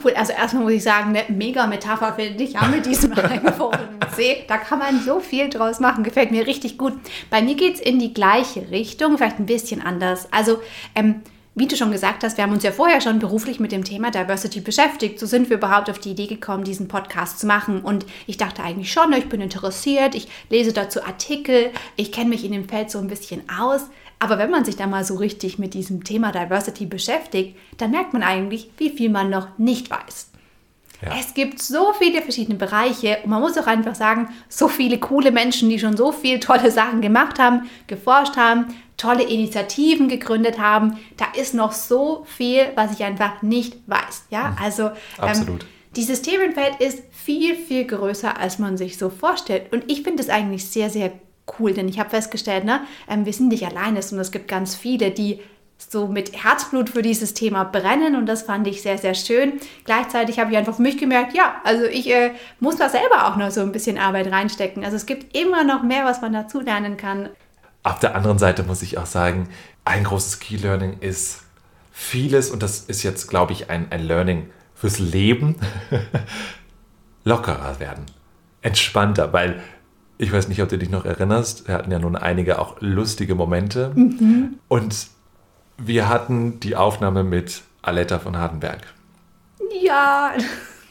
Cool, 0.04 0.12
also 0.14 0.32
erstmal 0.32 0.62
muss 0.62 0.72
ich 0.72 0.82
sagen, 0.84 1.16
eine 1.16 1.24
mega 1.36 1.66
Metapher 1.66 2.12
finde 2.14 2.44
ich 2.44 2.52
ja 2.52 2.66
mit 2.68 2.86
diesem 2.86 3.12
eingefrorenen 3.18 3.98
See. 4.16 4.44
Da 4.46 4.58
kann 4.58 4.78
man 4.78 5.00
so 5.00 5.18
viel 5.18 5.48
draus 5.48 5.80
machen, 5.80 6.04
gefällt 6.04 6.30
mir 6.30 6.46
richtig 6.46 6.78
gut. 6.78 6.92
Bei 7.28 7.42
mir 7.42 7.56
geht 7.56 7.74
es 7.74 7.80
in 7.80 7.98
die 7.98 8.14
gleiche 8.14 8.70
Richtung, 8.70 9.18
vielleicht 9.18 9.40
ein 9.40 9.46
bisschen 9.46 9.82
anders. 9.82 10.28
Also, 10.32 10.60
ähm, 10.94 11.22
wie 11.56 11.66
du 11.66 11.76
schon 11.76 11.90
gesagt 11.90 12.22
hast, 12.22 12.36
wir 12.36 12.44
haben 12.44 12.52
uns 12.52 12.62
ja 12.62 12.70
vorher 12.70 13.00
schon 13.00 13.18
beruflich 13.18 13.58
mit 13.58 13.72
dem 13.72 13.82
Thema 13.82 14.12
Diversity 14.12 14.60
beschäftigt. 14.60 15.18
So 15.18 15.26
sind 15.26 15.50
wir 15.50 15.56
überhaupt 15.56 15.90
auf 15.90 15.98
die 15.98 16.12
Idee 16.12 16.28
gekommen, 16.28 16.62
diesen 16.62 16.86
Podcast 16.86 17.40
zu 17.40 17.46
machen. 17.48 17.80
Und 17.80 18.06
ich 18.28 18.36
dachte 18.36 18.62
eigentlich 18.62 18.92
schon, 18.92 19.12
ich 19.12 19.28
bin 19.28 19.40
interessiert, 19.40 20.14
ich 20.14 20.28
lese 20.48 20.72
dazu 20.72 21.02
Artikel, 21.02 21.70
ich 21.96 22.12
kenne 22.12 22.30
mich 22.30 22.44
in 22.44 22.52
dem 22.52 22.68
Feld 22.68 22.90
so 22.90 22.98
ein 22.98 23.08
bisschen 23.08 23.42
aus. 23.50 23.90
Aber 24.20 24.38
wenn 24.38 24.50
man 24.50 24.64
sich 24.64 24.76
da 24.76 24.86
mal 24.86 25.02
so 25.02 25.16
richtig 25.16 25.58
mit 25.58 25.74
diesem 25.74 26.04
Thema 26.04 26.30
Diversity 26.30 26.86
beschäftigt, 26.86 27.56
dann 27.78 27.90
merkt 27.90 28.12
man 28.12 28.22
eigentlich, 28.22 28.70
wie 28.76 28.90
viel 28.90 29.08
man 29.08 29.30
noch 29.30 29.58
nicht 29.58 29.90
weiß. 29.90 30.28
Ja. 31.02 31.16
Es 31.18 31.32
gibt 31.32 31.60
so 31.62 31.94
viele 31.94 32.20
verschiedene 32.20 32.58
Bereiche 32.58 33.18
und 33.24 33.30
man 33.30 33.40
muss 33.40 33.56
auch 33.56 33.66
einfach 33.66 33.94
sagen, 33.94 34.28
so 34.50 34.68
viele 34.68 34.98
coole 34.98 35.32
Menschen, 35.32 35.70
die 35.70 35.78
schon 35.78 35.96
so 35.96 36.12
viele 36.12 36.38
tolle 36.40 36.70
Sachen 36.70 37.00
gemacht 37.00 37.38
haben, 37.38 37.70
geforscht 37.86 38.36
haben, 38.36 38.66
tolle 38.98 39.22
Initiativen 39.22 40.08
gegründet 40.08 40.58
haben. 40.58 40.98
Da 41.16 41.26
ist 41.34 41.54
noch 41.54 41.72
so 41.72 42.26
viel, 42.28 42.66
was 42.74 42.92
ich 42.92 43.02
einfach 43.02 43.40
nicht 43.40 43.78
weiß. 43.86 44.26
Ja, 44.28 44.50
mhm. 44.50 44.56
also 44.62 44.90
ähm, 45.22 45.58
dieses 45.96 46.20
Themenfeld 46.20 46.80
ist 46.80 47.02
viel, 47.10 47.56
viel 47.56 47.86
größer, 47.86 48.38
als 48.38 48.58
man 48.58 48.76
sich 48.76 48.98
so 48.98 49.08
vorstellt. 49.08 49.72
Und 49.72 49.90
ich 49.90 50.02
finde 50.02 50.22
es 50.22 50.28
eigentlich 50.28 50.66
sehr, 50.66 50.90
sehr 50.90 51.12
cool, 51.58 51.72
denn 51.72 51.88
ich 51.88 51.98
habe 51.98 52.10
festgestellt, 52.10 52.64
ne, 52.64 52.80
ähm, 53.08 53.26
wir 53.26 53.32
sind 53.32 53.48
nicht 53.48 53.66
alleine 53.66 54.00
und 54.00 54.18
es 54.18 54.32
gibt 54.32 54.48
ganz 54.48 54.74
viele, 54.74 55.10
die 55.10 55.40
so 55.88 56.06
mit 56.06 56.44
Herzblut 56.44 56.90
für 56.90 57.02
dieses 57.02 57.34
Thema 57.34 57.64
brennen 57.64 58.14
und 58.16 58.26
das 58.26 58.42
fand 58.42 58.66
ich 58.66 58.82
sehr, 58.82 58.98
sehr 58.98 59.14
schön. 59.14 59.54
Gleichzeitig 59.84 60.38
habe 60.38 60.50
ich 60.52 60.58
einfach 60.58 60.76
für 60.76 60.82
mich 60.82 60.98
gemerkt, 60.98 61.34
ja, 61.34 61.54
also 61.64 61.84
ich 61.84 62.10
äh, 62.10 62.32
muss 62.58 62.76
da 62.76 62.88
selber 62.88 63.26
auch 63.26 63.36
noch 63.36 63.50
so 63.50 63.60
ein 63.60 63.72
bisschen 63.72 63.98
Arbeit 63.98 64.30
reinstecken. 64.30 64.84
Also 64.84 64.96
es 64.96 65.06
gibt 65.06 65.36
immer 65.36 65.64
noch 65.64 65.82
mehr, 65.82 66.04
was 66.04 66.20
man 66.20 66.32
dazu 66.32 66.60
lernen 66.60 66.96
kann. 66.96 67.30
Auf 67.82 67.98
der 67.98 68.14
anderen 68.14 68.38
Seite 68.38 68.62
muss 68.62 68.82
ich 68.82 68.98
auch 68.98 69.06
sagen, 69.06 69.48
ein 69.84 70.04
großes 70.04 70.38
Key 70.40 70.56
Learning 70.56 70.98
ist 71.00 71.42
vieles 71.92 72.50
und 72.50 72.62
das 72.62 72.80
ist 72.80 73.02
jetzt, 73.02 73.28
glaube 73.28 73.52
ich, 73.52 73.70
ein, 73.70 73.90
ein 73.90 74.02
Learning 74.02 74.50
fürs 74.74 74.98
Leben 74.98 75.56
lockerer 77.24 77.80
werden, 77.80 78.06
entspannter, 78.62 79.32
weil 79.32 79.62
ich 80.20 80.32
weiß 80.32 80.48
nicht, 80.48 80.62
ob 80.62 80.68
du 80.68 80.76
dich 80.76 80.90
noch 80.90 81.06
erinnerst, 81.06 81.66
wir 81.66 81.74
hatten 81.74 81.90
ja 81.90 81.98
nun 81.98 82.14
einige 82.14 82.58
auch 82.58 82.76
lustige 82.80 83.34
Momente 83.34 83.92
mhm. 83.94 84.58
und 84.68 85.06
wir 85.78 86.10
hatten 86.10 86.60
die 86.60 86.76
Aufnahme 86.76 87.24
mit 87.24 87.62
Aletta 87.80 88.18
von 88.18 88.36
Hardenberg. 88.36 88.80
Ja. 89.82 90.32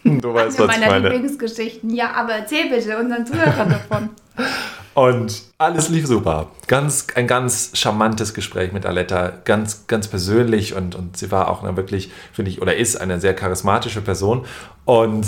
Du 0.02 0.34
weißt, 0.34 0.58
was 0.60 0.78
ich 0.78 0.88
meine. 0.88 1.10
Lieblingsgeschichten. 1.10 1.94
Ja, 1.94 2.14
aber 2.14 2.32
erzähl 2.32 2.70
bitte 2.70 2.98
unseren 2.98 3.26
Zuhörern 3.26 3.70
davon. 3.70 4.10
Und 4.94 5.44
alles 5.58 5.90
lief 5.90 6.08
super. 6.08 6.48
Ganz, 6.68 7.08
ein 7.16 7.28
ganz 7.28 7.72
charmantes 7.74 8.34
Gespräch 8.34 8.72
mit 8.72 8.86
Aletta, 8.86 9.34
ganz, 9.44 9.88
ganz 9.88 10.08
persönlich 10.08 10.74
und, 10.74 10.96
und 10.96 11.18
sie 11.18 11.32
war 11.32 11.50
auch 11.50 11.64
eine 11.64 11.76
wirklich, 11.76 12.12
finde 12.32 12.50
ich, 12.50 12.62
oder 12.62 12.76
ist 12.78 13.00
eine 13.00 13.20
sehr 13.20 13.34
charismatische 13.34 14.02
Person. 14.02 14.46
Und 14.86 15.28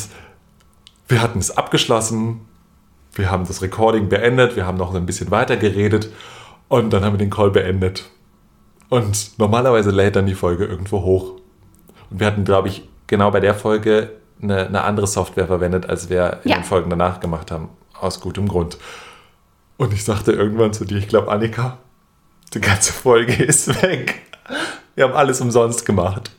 wir 1.10 1.22
hatten 1.22 1.40
es 1.40 1.56
abgeschlossen, 1.56 2.42
wir 3.14 3.30
haben 3.30 3.46
das 3.46 3.62
Recording 3.62 4.10
beendet, 4.10 4.56
wir 4.56 4.66
haben 4.66 4.78
noch 4.78 4.94
ein 4.94 5.06
bisschen 5.06 5.32
weiter 5.32 5.58
geredet 5.58 6.10
und 6.68 6.92
dann 6.92 7.04
haben 7.04 7.14
wir 7.14 7.20
den 7.20 7.30
Call 7.30 7.52
beendet. 7.52 8.10
Und 8.90 9.38
normalerweise 9.38 9.92
lädt 9.92 10.16
dann 10.16 10.26
die 10.26 10.36
Folge 10.36 10.66
irgendwo 10.66 11.02
hoch. 11.04 11.36
Und 12.10 12.20
wir 12.20 12.28
hatten, 12.28 12.44
glaube 12.44 12.68
ich, 12.68 12.88
genau 13.08 13.32
bei 13.32 13.40
der 13.40 13.56
Folge 13.56 14.12
eine, 14.42 14.68
eine 14.68 14.84
andere 14.84 15.08
Software 15.08 15.48
verwendet, 15.48 15.90
als 15.90 16.10
wir 16.10 16.40
in 16.44 16.52
ja. 16.52 16.58
den 16.58 16.64
Folgen 16.64 16.90
danach 16.90 17.20
gemacht 17.20 17.52
haben. 17.52 17.70
Aus 18.00 18.20
gutem 18.20 18.48
Grund. 18.48 18.78
Und 19.78 19.94
ich 19.94 20.04
sagte 20.04 20.32
irgendwann 20.32 20.74
zu 20.74 20.86
dir, 20.86 20.98
ich 20.98 21.08
glaube, 21.08 21.32
Annika, 21.32 21.78
die 22.54 22.62
ganze 22.62 22.92
Folge 22.92 23.44
ist 23.44 23.82
weg. 23.82 24.22
Wir 24.96 25.06
haben 25.06 25.14
alles 25.14 25.40
umsonst 25.42 25.86
gemacht. 25.86 26.32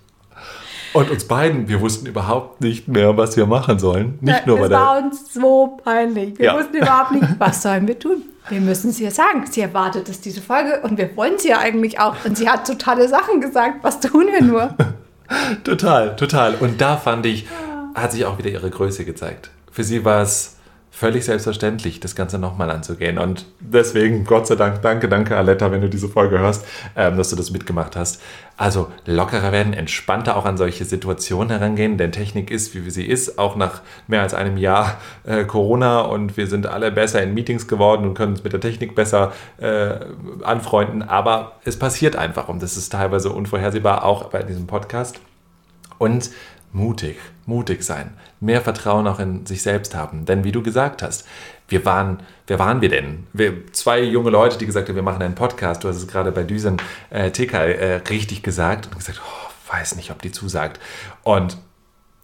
Und 0.93 1.11
uns 1.11 1.25
beiden, 1.25 1.69
wir 1.69 1.81
wussten 1.81 2.07
überhaupt 2.07 2.61
nicht 2.61 2.89
mehr, 2.89 3.17
was 3.17 3.37
wir 3.37 3.47
machen 3.47 3.79
sollen. 3.79 4.19
Nicht 4.21 4.41
ja, 4.41 4.47
nur 4.47 4.59
bei 4.59 4.69
der. 4.69 4.79
war 4.79 4.99
uns 4.99 5.33
so 5.33 5.79
peinlich. 5.83 6.39
Wir 6.39 6.47
ja. 6.47 6.59
wussten 6.59 6.77
überhaupt 6.77 7.13
nicht, 7.13 7.27
was 7.39 7.63
sollen 7.63 7.89
wir 7.89 7.99
tun. 7.99 8.23
Wir 8.49 8.61
müssen 8.61 8.91
es 8.91 9.01
ihr 9.01 9.11
sagen. 9.11 9.45
Sie 9.51 9.61
erwartet 9.61 10.09
es 10.09 10.21
diese 10.21 10.43
Folge 10.43 10.81
und 10.83 10.99
wir 10.99 11.17
wollen 11.17 11.39
sie 11.39 11.49
ja 11.49 11.59
eigentlich 11.59 12.01
auch. 12.01 12.17
Und 12.25 12.37
sie 12.37 12.49
hat 12.49 12.67
totale 12.67 13.09
Sachen 13.09 13.41
gesagt. 13.41 13.83
Was 13.83 14.01
tun 14.01 14.27
wir 14.31 14.43
nur? 14.43 14.75
total, 15.65 16.17
total. 16.17 16.57
Und 16.57 16.81
da 16.81 16.97
fand 16.97 17.25
ich, 17.27 17.47
hat 17.95 18.13
sich 18.13 18.25
auch 18.25 18.39
wieder 18.39 18.51
ihre 18.51 18.69
Größe 18.69 19.05
gezeigt. 19.05 19.51
Für 19.71 19.85
sie 19.85 20.05
war 20.05 20.23
es 20.23 20.57
völlig 20.95 21.25
selbstverständlich, 21.25 22.01
das 22.01 22.15
Ganze 22.15 22.39
nochmal 22.39 22.71
anzugehen. 22.71 23.19
Und 23.19 23.47
deswegen, 23.59 24.25
Gott 24.25 24.47
sei 24.47 24.57
Dank, 24.57 24.83
danke, 24.83 25.09
danke, 25.09 25.37
Aletta, 25.37 25.73
wenn 25.73 25.81
du 25.81 25.89
diese 25.89 26.07
Folge 26.07 26.39
hörst, 26.39 26.67
ähm, 26.95 27.17
dass 27.17 27.31
du 27.31 27.37
das 27.37 27.51
mitgemacht 27.51 27.97
hast. 27.97 28.21
Also 28.59 28.93
lockerer 29.07 29.53
werden, 29.53 29.73
entspannter 29.73 30.37
auch 30.37 30.45
an 30.45 30.59
solche 30.59 30.85
Situationen 30.85 31.49
herangehen, 31.49 31.97
denn 31.97 32.13
Technik 32.13 32.51
ist, 32.51 32.75
wie 32.75 32.89
sie 32.91 33.07
ist, 33.07 33.39
auch 33.39 33.57
nach 33.57 33.81
mehr 34.07 34.21
als 34.21 34.35
einem 34.35 34.59
Jahr 34.59 34.99
äh, 35.25 35.45
Corona 35.45 36.03
und 36.03 36.37
wir 36.37 36.47
sind 36.47 36.67
alle 36.67 36.93
besser 36.93 37.23
in 37.23 37.33
Meetings 37.33 37.67
geworden 37.67 38.07
und 38.07 38.15
können 38.15 38.33
uns 38.33 38.45
mit 38.45 38.53
der 38.53 38.61
Technik 38.61 38.95
besser 38.95 39.33
äh, 39.57 39.95
anfreunden. 40.45 41.03
Aber 41.03 41.53
es 41.65 41.79
passiert 41.79 42.17
einfach 42.17 42.49
und 42.49 42.63
das 42.63 42.77
ist 42.77 42.93
teilweise 42.93 43.31
unvorhersehbar, 43.31 44.05
auch 44.05 44.27
bei 44.27 44.43
diesem 44.43 44.67
Podcast. 44.67 45.19
Und 45.97 46.31
mutig, 46.73 47.17
mutig 47.47 47.83
sein, 47.83 48.11
mehr 48.43 48.61
Vertrauen 48.61 49.07
auch 49.07 49.21
in 49.21 49.47
sich 49.47 49.63
selbst 49.63 49.95
haben. 49.95 50.27
Denn 50.27 50.45
wie 50.45 50.53
du 50.53 50.63
gesagt 50.63 51.01
hast, 51.03 51.27
wir 51.69 51.85
waren, 51.85 52.21
wer 52.49 52.59
waren 52.59 52.81
wir 52.81 52.89
denn? 52.89 53.27
Wir, 53.33 53.73
zwei 53.73 54.03
junge 54.03 54.31
Leute, 54.31 54.59
die 54.59 54.67
gesagt 54.67 54.89
haben, 54.89 54.97
wir 54.97 55.03
machen 55.03 55.23
einen 55.23 55.37
Podcast. 55.37 55.85
Du 55.85 55.89
hast 55.89 55.97
es 55.97 56.09
gerade 56.09 56.33
bei 56.33 56.43
Düsen 56.43 56.77
äh, 57.11 57.31
TK 57.31 57.55
äh, 57.55 57.95
richtig 58.11 58.43
gesagt 58.43 58.87
und 58.87 58.97
gesagt, 58.97 59.23
oh, 59.25 59.51
weiß 59.73 59.95
nicht, 59.97 60.11
ob 60.11 60.21
die 60.21 60.33
zusagt. 60.33 60.81
Und 61.23 61.57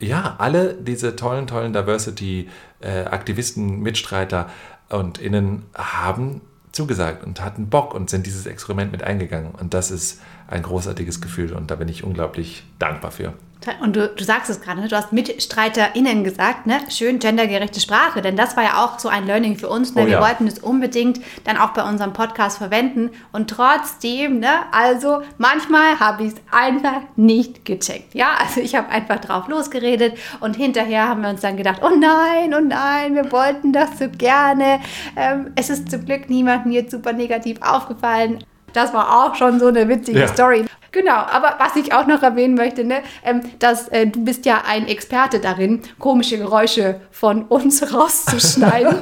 ja, 0.00 0.34
alle 0.38 0.74
diese 0.74 1.14
tollen, 1.16 1.46
tollen 1.46 1.72
Diversity-Aktivisten, 1.72 3.68
äh, 3.68 3.76
Mitstreiter 3.80 4.50
und 4.88 5.18
Innen 5.18 5.66
haben 5.74 6.40
zugesagt 6.72 7.24
und 7.24 7.40
hatten 7.40 7.68
Bock 7.68 7.94
und 7.94 8.10
sind 8.10 8.26
dieses 8.26 8.46
Experiment 8.46 8.92
mit 8.92 9.02
eingegangen. 9.02 9.52
Und 9.52 9.72
das 9.72 9.90
ist 9.90 10.20
ein 10.48 10.62
großartiges 10.62 11.20
Gefühl 11.20 11.52
und 11.52 11.70
da 11.70 11.76
bin 11.76 11.88
ich 11.88 12.04
unglaublich 12.04 12.64
dankbar 12.78 13.10
für. 13.12 13.34
Und 13.80 13.96
du, 13.96 14.08
du 14.08 14.24
sagst 14.24 14.48
es 14.50 14.60
gerade, 14.60 14.80
ne? 14.80 14.88
du 14.88 14.96
hast 14.96 15.12
MitstreiterInnen 15.12 16.24
gesagt, 16.24 16.66
ne? 16.66 16.78
schön 16.90 17.18
gendergerechte 17.18 17.80
Sprache, 17.80 18.22
denn 18.22 18.36
das 18.36 18.56
war 18.56 18.62
ja 18.62 18.84
auch 18.84 18.98
so 18.98 19.08
ein 19.08 19.26
Learning 19.26 19.56
für 19.56 19.68
uns. 19.68 19.94
Ne? 19.94 20.02
Oh, 20.02 20.06
Wir 20.06 20.14
ja. 20.14 20.20
wollten 20.20 20.46
es 20.46 20.58
unbedingt 20.58 21.20
dann 21.44 21.56
auch 21.56 21.70
bei 21.70 21.82
unserem 21.82 22.12
Podcast 22.12 22.58
verwenden 22.58 23.10
und 23.32 23.50
trotzdem, 23.50 24.38
ne? 24.38 24.48
also 24.72 25.22
manchmal 25.38 25.98
habe 25.98 26.24
ich 26.24 26.34
es 26.34 26.40
einfach 26.50 27.00
nicht 27.16 27.64
gecheckt. 27.64 28.14
Ja, 28.14 28.30
also 28.38 28.60
ich 28.60 28.74
habe 28.74 28.88
einfach 28.90 29.20
drauf 29.20 29.48
losgeredet 29.48 30.16
und 30.40 30.56
hinterher 30.56 31.08
haben 31.08 31.22
wir 31.22 31.28
uns 31.28 31.40
dann 31.40 31.56
gedacht, 31.56 31.80
oh 31.82 31.94
nein, 31.94 32.54
oh 32.54 32.64
nein, 32.64 33.14
wir 33.14 33.30
wollten 33.32 33.72
das 33.72 33.98
so 33.98 34.08
gerne. 34.08 34.80
Ähm, 35.16 35.52
es 35.56 35.68
ist 35.68 35.90
zum 35.90 36.04
Glück 36.04 36.30
niemandem 36.30 36.72
jetzt 36.72 36.92
super 36.92 37.12
negativ 37.12 37.60
aufgefallen. 37.60 38.44
Das 38.72 38.92
war 38.92 39.24
auch 39.24 39.34
schon 39.34 39.58
so 39.58 39.66
eine 39.66 39.88
witzige 39.88 40.20
ja. 40.20 40.28
Story. 40.28 40.64
Genau, 40.92 41.16
aber 41.16 41.56
was 41.58 41.76
ich 41.76 41.92
auch 41.92 42.06
noch 42.06 42.22
erwähnen 42.22 42.54
möchte, 42.54 42.84
ne, 42.84 43.02
ähm, 43.24 43.42
dass 43.58 43.88
äh, 43.88 44.06
du 44.06 44.24
bist 44.24 44.46
ja 44.46 44.62
ein 44.66 44.88
Experte 44.88 45.38
darin, 45.38 45.82
komische 45.98 46.38
Geräusche 46.38 47.00
von 47.10 47.42
uns 47.44 47.92
rauszuschneiden. 47.94 48.96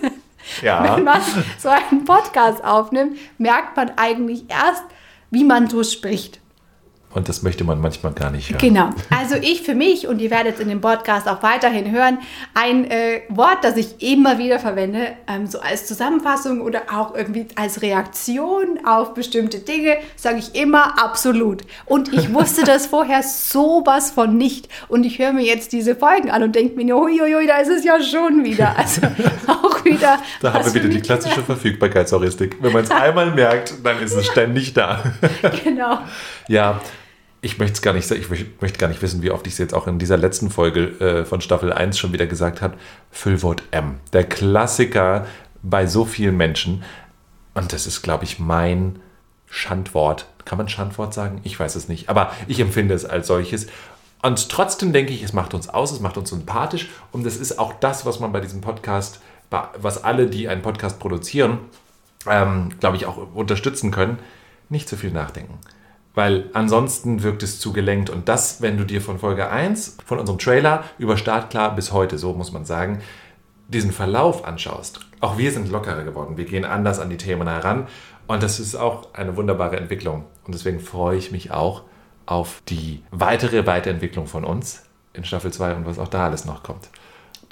ja. 0.62 0.96
Wenn 0.96 1.04
man 1.04 1.20
so 1.58 1.68
einen 1.68 2.04
Podcast 2.04 2.64
aufnimmt, 2.64 3.18
merkt 3.38 3.76
man 3.76 3.92
eigentlich 3.96 4.44
erst, 4.48 4.84
wie 5.30 5.44
man 5.44 5.68
so 5.68 5.82
spricht. 5.84 6.41
Und 7.14 7.28
das 7.28 7.42
möchte 7.42 7.64
man 7.64 7.80
manchmal 7.80 8.12
gar 8.12 8.30
nicht 8.30 8.50
hören. 8.50 8.58
Genau. 8.58 8.90
Also 9.10 9.36
ich 9.36 9.62
für 9.62 9.74
mich, 9.74 10.06
und 10.06 10.20
ihr 10.20 10.30
werdet 10.30 10.54
es 10.54 10.60
in 10.60 10.68
dem 10.68 10.80
Podcast 10.80 11.28
auch 11.28 11.42
weiterhin 11.42 11.90
hören, 11.90 12.18
ein 12.54 12.90
äh, 12.90 13.22
Wort, 13.28 13.58
das 13.62 13.76
ich 13.76 14.02
immer 14.02 14.38
wieder 14.38 14.58
verwende, 14.58 15.08
ähm, 15.26 15.46
so 15.46 15.60
als 15.60 15.86
Zusammenfassung 15.86 16.60
oder 16.60 16.82
auch 16.92 17.14
irgendwie 17.14 17.46
als 17.54 17.82
Reaktion 17.82 18.80
auf 18.86 19.14
bestimmte 19.14 19.58
Dinge, 19.58 19.96
sage 20.16 20.38
ich 20.38 20.54
immer 20.54 21.02
absolut. 21.02 21.62
Und 21.84 22.12
ich 22.12 22.32
wusste 22.32 22.64
das 22.64 22.86
vorher 22.86 23.22
sowas 23.22 24.10
von 24.10 24.36
nicht. 24.36 24.68
Und 24.88 25.04
ich 25.04 25.18
höre 25.18 25.32
mir 25.32 25.44
jetzt 25.44 25.72
diese 25.72 25.94
Folgen 25.94 26.30
an 26.30 26.42
und 26.42 26.54
denke 26.54 26.76
mir, 26.76 26.96
uiuiui, 26.96 27.46
da 27.46 27.58
ist 27.58 27.70
es 27.70 27.84
ja 27.84 28.00
schon 28.02 28.44
wieder. 28.44 28.76
Also 28.78 29.02
auch 29.46 29.84
wieder. 29.84 30.18
Da 30.40 30.54
haben 30.54 30.64
wir 30.64 30.74
wieder 30.74 30.88
die 30.88 31.00
klassische 31.00 31.36
mehr. 31.36 31.46
Verfügbarkeitsheuristik. 31.46 32.56
Wenn 32.60 32.72
man 32.72 32.84
es 32.84 32.90
einmal 33.02 33.30
merkt, 33.32 33.74
dann 33.84 34.00
ist 34.00 34.14
es 34.14 34.26
ständig 34.26 34.72
da. 34.74 35.02
Genau. 35.64 35.98
Ja, 36.48 36.80
ich 37.44 37.58
möchte 37.58 37.74
es 37.74 37.82
gar 37.82 37.92
nicht, 37.92 38.08
ich 38.08 38.30
möchte 38.60 38.78
gar 38.78 38.86
nicht 38.86 39.02
wissen, 39.02 39.20
wie 39.20 39.32
oft 39.32 39.46
ich 39.48 39.54
es 39.54 39.58
jetzt 39.58 39.74
auch 39.74 39.88
in 39.88 39.98
dieser 39.98 40.16
letzten 40.16 40.48
Folge 40.48 40.86
äh, 41.00 41.24
von 41.24 41.40
Staffel 41.40 41.72
1 41.72 41.98
schon 41.98 42.12
wieder 42.12 42.28
gesagt 42.28 42.62
habe. 42.62 42.76
Füllwort 43.10 43.64
M. 43.72 43.98
Der 44.12 44.22
Klassiker 44.22 45.26
bei 45.60 45.86
so 45.86 46.04
vielen 46.04 46.36
Menschen. 46.36 46.84
Und 47.54 47.72
das 47.72 47.88
ist, 47.88 48.00
glaube 48.02 48.24
ich, 48.24 48.38
mein 48.38 49.00
Schandwort. 49.50 50.26
Kann 50.44 50.56
man 50.56 50.68
Schandwort 50.68 51.12
sagen? 51.12 51.40
Ich 51.42 51.58
weiß 51.58 51.74
es 51.74 51.88
nicht. 51.88 52.08
Aber 52.08 52.32
ich 52.46 52.60
empfinde 52.60 52.94
es 52.94 53.04
als 53.04 53.26
solches. 53.26 53.66
Und 54.22 54.48
trotzdem 54.48 54.92
denke 54.92 55.12
ich, 55.12 55.24
es 55.24 55.32
macht 55.32 55.52
uns 55.52 55.68
aus, 55.68 55.90
es 55.90 55.98
macht 55.98 56.16
uns 56.16 56.30
sympathisch. 56.30 56.90
Und 57.10 57.26
das 57.26 57.36
ist 57.36 57.58
auch 57.58 57.72
das, 57.72 58.06
was 58.06 58.20
man 58.20 58.30
bei 58.30 58.40
diesem 58.40 58.60
Podcast, 58.60 59.20
was 59.50 60.04
alle, 60.04 60.28
die 60.28 60.48
einen 60.48 60.62
Podcast 60.62 61.00
produzieren, 61.00 61.58
ähm, 62.28 62.68
glaube 62.78 62.96
ich, 62.96 63.06
auch 63.06 63.34
unterstützen 63.34 63.90
können. 63.90 64.20
Nicht 64.68 64.88
zu 64.88 64.96
viel 64.96 65.10
nachdenken. 65.10 65.58
Weil 66.14 66.50
ansonsten 66.52 67.22
wirkt 67.22 67.42
es 67.42 67.58
zu 67.58 67.72
gelenkt. 67.72 68.10
Und 68.10 68.28
das, 68.28 68.60
wenn 68.60 68.76
du 68.76 68.84
dir 68.84 69.00
von 69.00 69.18
Folge 69.18 69.50
1, 69.50 69.98
von 70.04 70.18
unserem 70.18 70.38
Trailer 70.38 70.84
über 70.98 71.16
Startklar 71.16 71.74
bis 71.74 71.92
heute, 71.92 72.18
so 72.18 72.34
muss 72.34 72.52
man 72.52 72.64
sagen, 72.64 73.00
diesen 73.68 73.92
Verlauf 73.92 74.44
anschaust. 74.44 75.00
Auch 75.20 75.38
wir 75.38 75.50
sind 75.50 75.70
lockerer 75.70 76.04
geworden. 76.04 76.36
Wir 76.36 76.44
gehen 76.44 76.64
anders 76.64 76.98
an 76.98 77.08
die 77.08 77.16
Themen 77.16 77.48
heran. 77.48 77.86
Und 78.26 78.42
das 78.42 78.60
ist 78.60 78.74
auch 78.74 79.14
eine 79.14 79.36
wunderbare 79.36 79.76
Entwicklung. 79.76 80.24
Und 80.44 80.54
deswegen 80.54 80.80
freue 80.80 81.16
ich 81.16 81.32
mich 81.32 81.50
auch 81.50 81.82
auf 82.26 82.62
die 82.68 83.02
weitere 83.10 83.66
Weiterentwicklung 83.66 84.26
von 84.26 84.44
uns 84.44 84.84
in 85.12 85.24
Staffel 85.24 85.52
2 85.52 85.76
und 85.76 85.86
was 85.86 85.98
auch 85.98 86.08
da 86.08 86.26
alles 86.26 86.44
noch 86.44 86.62
kommt. 86.62 86.88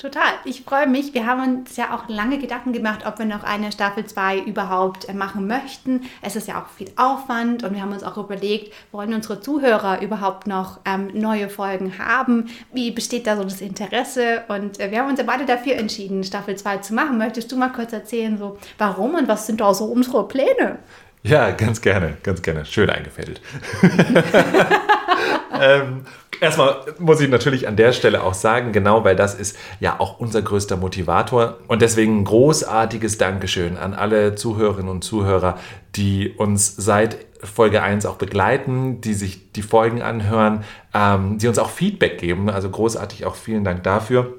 Total. 0.00 0.32
Ich 0.46 0.62
freue 0.62 0.86
mich. 0.86 1.12
Wir 1.12 1.26
haben 1.26 1.58
uns 1.58 1.76
ja 1.76 1.94
auch 1.94 2.08
lange 2.08 2.38
Gedanken 2.38 2.72
gemacht, 2.72 3.00
ob 3.04 3.18
wir 3.18 3.26
noch 3.26 3.44
eine 3.44 3.70
Staffel 3.70 4.06
2 4.06 4.38
überhaupt 4.38 5.06
äh, 5.10 5.12
machen 5.12 5.46
möchten. 5.46 6.04
Es 6.22 6.36
ist 6.36 6.48
ja 6.48 6.58
auch 6.58 6.70
viel 6.70 6.90
Aufwand 6.96 7.64
und 7.64 7.74
wir 7.74 7.82
haben 7.82 7.92
uns 7.92 8.02
auch 8.02 8.16
überlegt, 8.16 8.72
wollen 8.92 9.12
unsere 9.12 9.42
Zuhörer 9.42 10.00
überhaupt 10.00 10.46
noch 10.46 10.80
ähm, 10.86 11.10
neue 11.12 11.50
Folgen 11.50 11.98
haben? 11.98 12.48
Wie 12.72 12.92
besteht 12.92 13.26
da 13.26 13.36
so 13.36 13.44
das 13.44 13.60
Interesse? 13.60 14.44
Und 14.48 14.80
äh, 14.80 14.90
wir 14.90 15.00
haben 15.00 15.10
uns 15.10 15.18
ja 15.18 15.26
beide 15.26 15.44
dafür 15.44 15.74
entschieden, 15.74 16.24
Staffel 16.24 16.56
2 16.56 16.78
zu 16.78 16.94
machen. 16.94 17.18
Möchtest 17.18 17.52
du 17.52 17.58
mal 17.58 17.68
kurz 17.68 17.92
erzählen, 17.92 18.38
so 18.38 18.56
warum 18.78 19.16
und 19.16 19.28
was 19.28 19.46
sind 19.46 19.60
da 19.60 19.74
so 19.74 19.84
unsere 19.84 20.26
Pläne? 20.26 20.78
Ja, 21.24 21.50
ganz 21.50 21.82
gerne, 21.82 22.16
ganz 22.22 22.40
gerne. 22.40 22.64
Schön 22.64 22.88
eingefädelt. 22.88 23.42
ähm, 25.60 26.04
erstmal 26.40 26.84
muss 26.98 27.20
ich 27.20 27.28
natürlich 27.28 27.68
an 27.68 27.76
der 27.76 27.92
Stelle 27.92 28.22
auch 28.22 28.34
sagen, 28.34 28.72
genau, 28.72 29.04
weil 29.04 29.16
das 29.16 29.34
ist 29.34 29.56
ja 29.80 29.98
auch 29.98 30.18
unser 30.18 30.42
größter 30.42 30.76
Motivator. 30.76 31.58
Und 31.68 31.82
deswegen 31.82 32.20
ein 32.20 32.24
großartiges 32.24 33.18
Dankeschön 33.18 33.76
an 33.76 33.94
alle 33.94 34.34
Zuhörerinnen 34.34 34.90
und 34.90 35.02
Zuhörer, 35.02 35.58
die 35.96 36.30
uns 36.30 36.74
seit 36.76 37.18
Folge 37.42 37.82
1 37.82 38.06
auch 38.06 38.16
begleiten, 38.16 39.00
die 39.00 39.14
sich 39.14 39.52
die 39.52 39.62
Folgen 39.62 40.02
anhören, 40.02 40.64
ähm, 40.94 41.38
die 41.38 41.48
uns 41.48 41.58
auch 41.58 41.70
Feedback 41.70 42.18
geben. 42.18 42.50
Also 42.50 42.70
großartig 42.70 43.24
auch 43.24 43.34
vielen 43.34 43.64
Dank 43.64 43.82
dafür. 43.82 44.34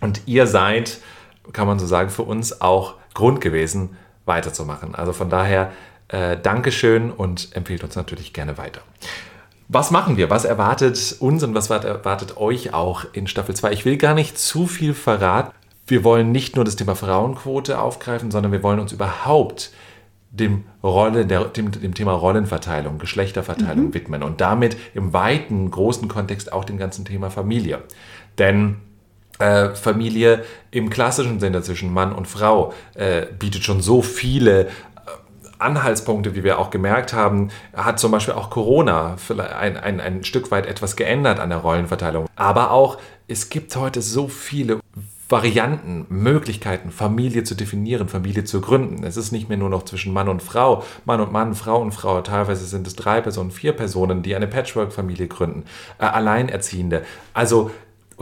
Und 0.00 0.22
ihr 0.26 0.46
seid, 0.46 0.98
kann 1.52 1.66
man 1.66 1.78
so 1.78 1.86
sagen, 1.86 2.10
für 2.10 2.22
uns 2.22 2.60
auch 2.60 2.94
Grund 3.14 3.40
gewesen, 3.40 3.96
weiterzumachen. 4.24 4.94
Also 4.94 5.12
von 5.12 5.30
daher 5.30 5.72
äh, 6.08 6.36
Dankeschön 6.36 7.10
und 7.10 7.54
empfehlt 7.54 7.82
uns 7.84 7.96
natürlich 7.96 8.32
gerne 8.32 8.58
weiter. 8.58 8.82
Was 9.74 9.90
machen 9.90 10.18
wir? 10.18 10.28
Was 10.28 10.44
erwartet 10.44 11.16
uns 11.18 11.42
und 11.42 11.54
was 11.54 11.70
erwartet 11.70 12.36
euch 12.36 12.74
auch 12.74 13.06
in 13.14 13.26
Staffel 13.26 13.56
2? 13.56 13.72
Ich 13.72 13.86
will 13.86 13.96
gar 13.96 14.12
nicht 14.12 14.38
zu 14.38 14.66
viel 14.66 14.92
verraten. 14.92 15.50
Wir 15.86 16.04
wollen 16.04 16.30
nicht 16.30 16.56
nur 16.56 16.66
das 16.66 16.76
Thema 16.76 16.94
Frauenquote 16.94 17.80
aufgreifen, 17.80 18.30
sondern 18.30 18.52
wir 18.52 18.62
wollen 18.62 18.80
uns 18.80 18.92
überhaupt 18.92 19.72
dem, 20.30 20.64
Rolle, 20.82 21.24
der, 21.24 21.46
dem, 21.46 21.70
dem 21.70 21.94
Thema 21.94 22.12
Rollenverteilung, 22.12 22.98
Geschlechterverteilung 22.98 23.86
mhm. 23.86 23.94
widmen 23.94 24.22
und 24.22 24.42
damit 24.42 24.76
im 24.92 25.14
weiten, 25.14 25.70
großen 25.70 26.06
Kontext 26.06 26.52
auch 26.52 26.66
dem 26.66 26.76
ganzen 26.76 27.06
Thema 27.06 27.30
Familie. 27.30 27.82
Denn 28.36 28.76
äh, 29.38 29.74
Familie 29.74 30.44
im 30.70 30.90
klassischen 30.90 31.40
Sinne 31.40 31.62
zwischen 31.62 31.94
Mann 31.94 32.12
und 32.12 32.28
Frau 32.28 32.74
äh, 32.92 33.24
bietet 33.38 33.64
schon 33.64 33.80
so 33.80 34.02
viele 34.02 34.68
Anhaltspunkte, 35.62 36.34
wie 36.34 36.44
wir 36.44 36.58
auch 36.58 36.70
gemerkt 36.70 37.12
haben, 37.12 37.48
hat 37.74 37.98
zum 37.98 38.12
Beispiel 38.12 38.34
auch 38.34 38.50
Corona 38.50 39.16
ein, 39.58 39.76
ein, 39.76 40.00
ein 40.00 40.24
Stück 40.24 40.50
weit 40.50 40.66
etwas 40.66 40.96
geändert 40.96 41.40
an 41.40 41.50
der 41.50 41.58
Rollenverteilung. 41.58 42.26
Aber 42.36 42.70
auch, 42.70 42.98
es 43.28 43.48
gibt 43.48 43.74
heute 43.76 44.02
so 44.02 44.28
viele 44.28 44.80
Varianten, 45.32 46.04
Möglichkeiten, 46.10 46.90
Familie 46.90 47.42
zu 47.42 47.54
definieren, 47.54 48.06
Familie 48.06 48.44
zu 48.44 48.60
gründen. 48.60 49.02
Es 49.02 49.16
ist 49.16 49.32
nicht 49.32 49.48
mehr 49.48 49.56
nur 49.56 49.70
noch 49.70 49.84
zwischen 49.84 50.12
Mann 50.12 50.28
und 50.28 50.42
Frau, 50.42 50.84
Mann 51.06 51.22
und 51.22 51.32
Mann, 51.32 51.54
Frau 51.54 51.80
und 51.80 51.92
Frau. 51.92 52.20
Teilweise 52.20 52.66
sind 52.66 52.86
es 52.86 52.96
drei 52.96 53.22
Personen, 53.22 53.50
vier 53.50 53.72
Personen, 53.72 54.22
die 54.22 54.36
eine 54.36 54.46
Patchwork-Familie 54.46 55.28
gründen, 55.28 55.64
äh, 55.98 56.04
Alleinerziehende. 56.04 57.02
Also 57.32 57.70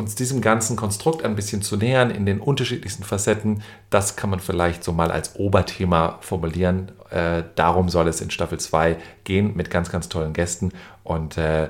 uns 0.00 0.16
diesem 0.16 0.40
ganzen 0.40 0.76
Konstrukt 0.76 1.24
ein 1.24 1.36
bisschen 1.36 1.62
zu 1.62 1.76
nähern 1.76 2.10
in 2.10 2.26
den 2.26 2.40
unterschiedlichsten 2.40 3.04
Facetten, 3.04 3.62
das 3.88 4.16
kann 4.16 4.30
man 4.30 4.40
vielleicht 4.40 4.82
so 4.82 4.92
mal 4.92 5.12
als 5.12 5.36
Oberthema 5.36 6.18
formulieren. 6.20 6.90
Äh, 7.10 7.44
darum 7.54 7.88
soll 7.88 8.08
es 8.08 8.20
in 8.20 8.30
Staffel 8.30 8.58
2 8.58 8.96
gehen 9.24 9.56
mit 9.56 9.70
ganz, 9.70 9.90
ganz 9.90 10.08
tollen 10.08 10.32
Gästen 10.32 10.72
und 11.04 11.38
äh, 11.38 11.68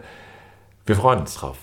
wir 0.87 0.97
freuen 0.97 1.21
uns 1.21 1.35
drauf. 1.35 1.59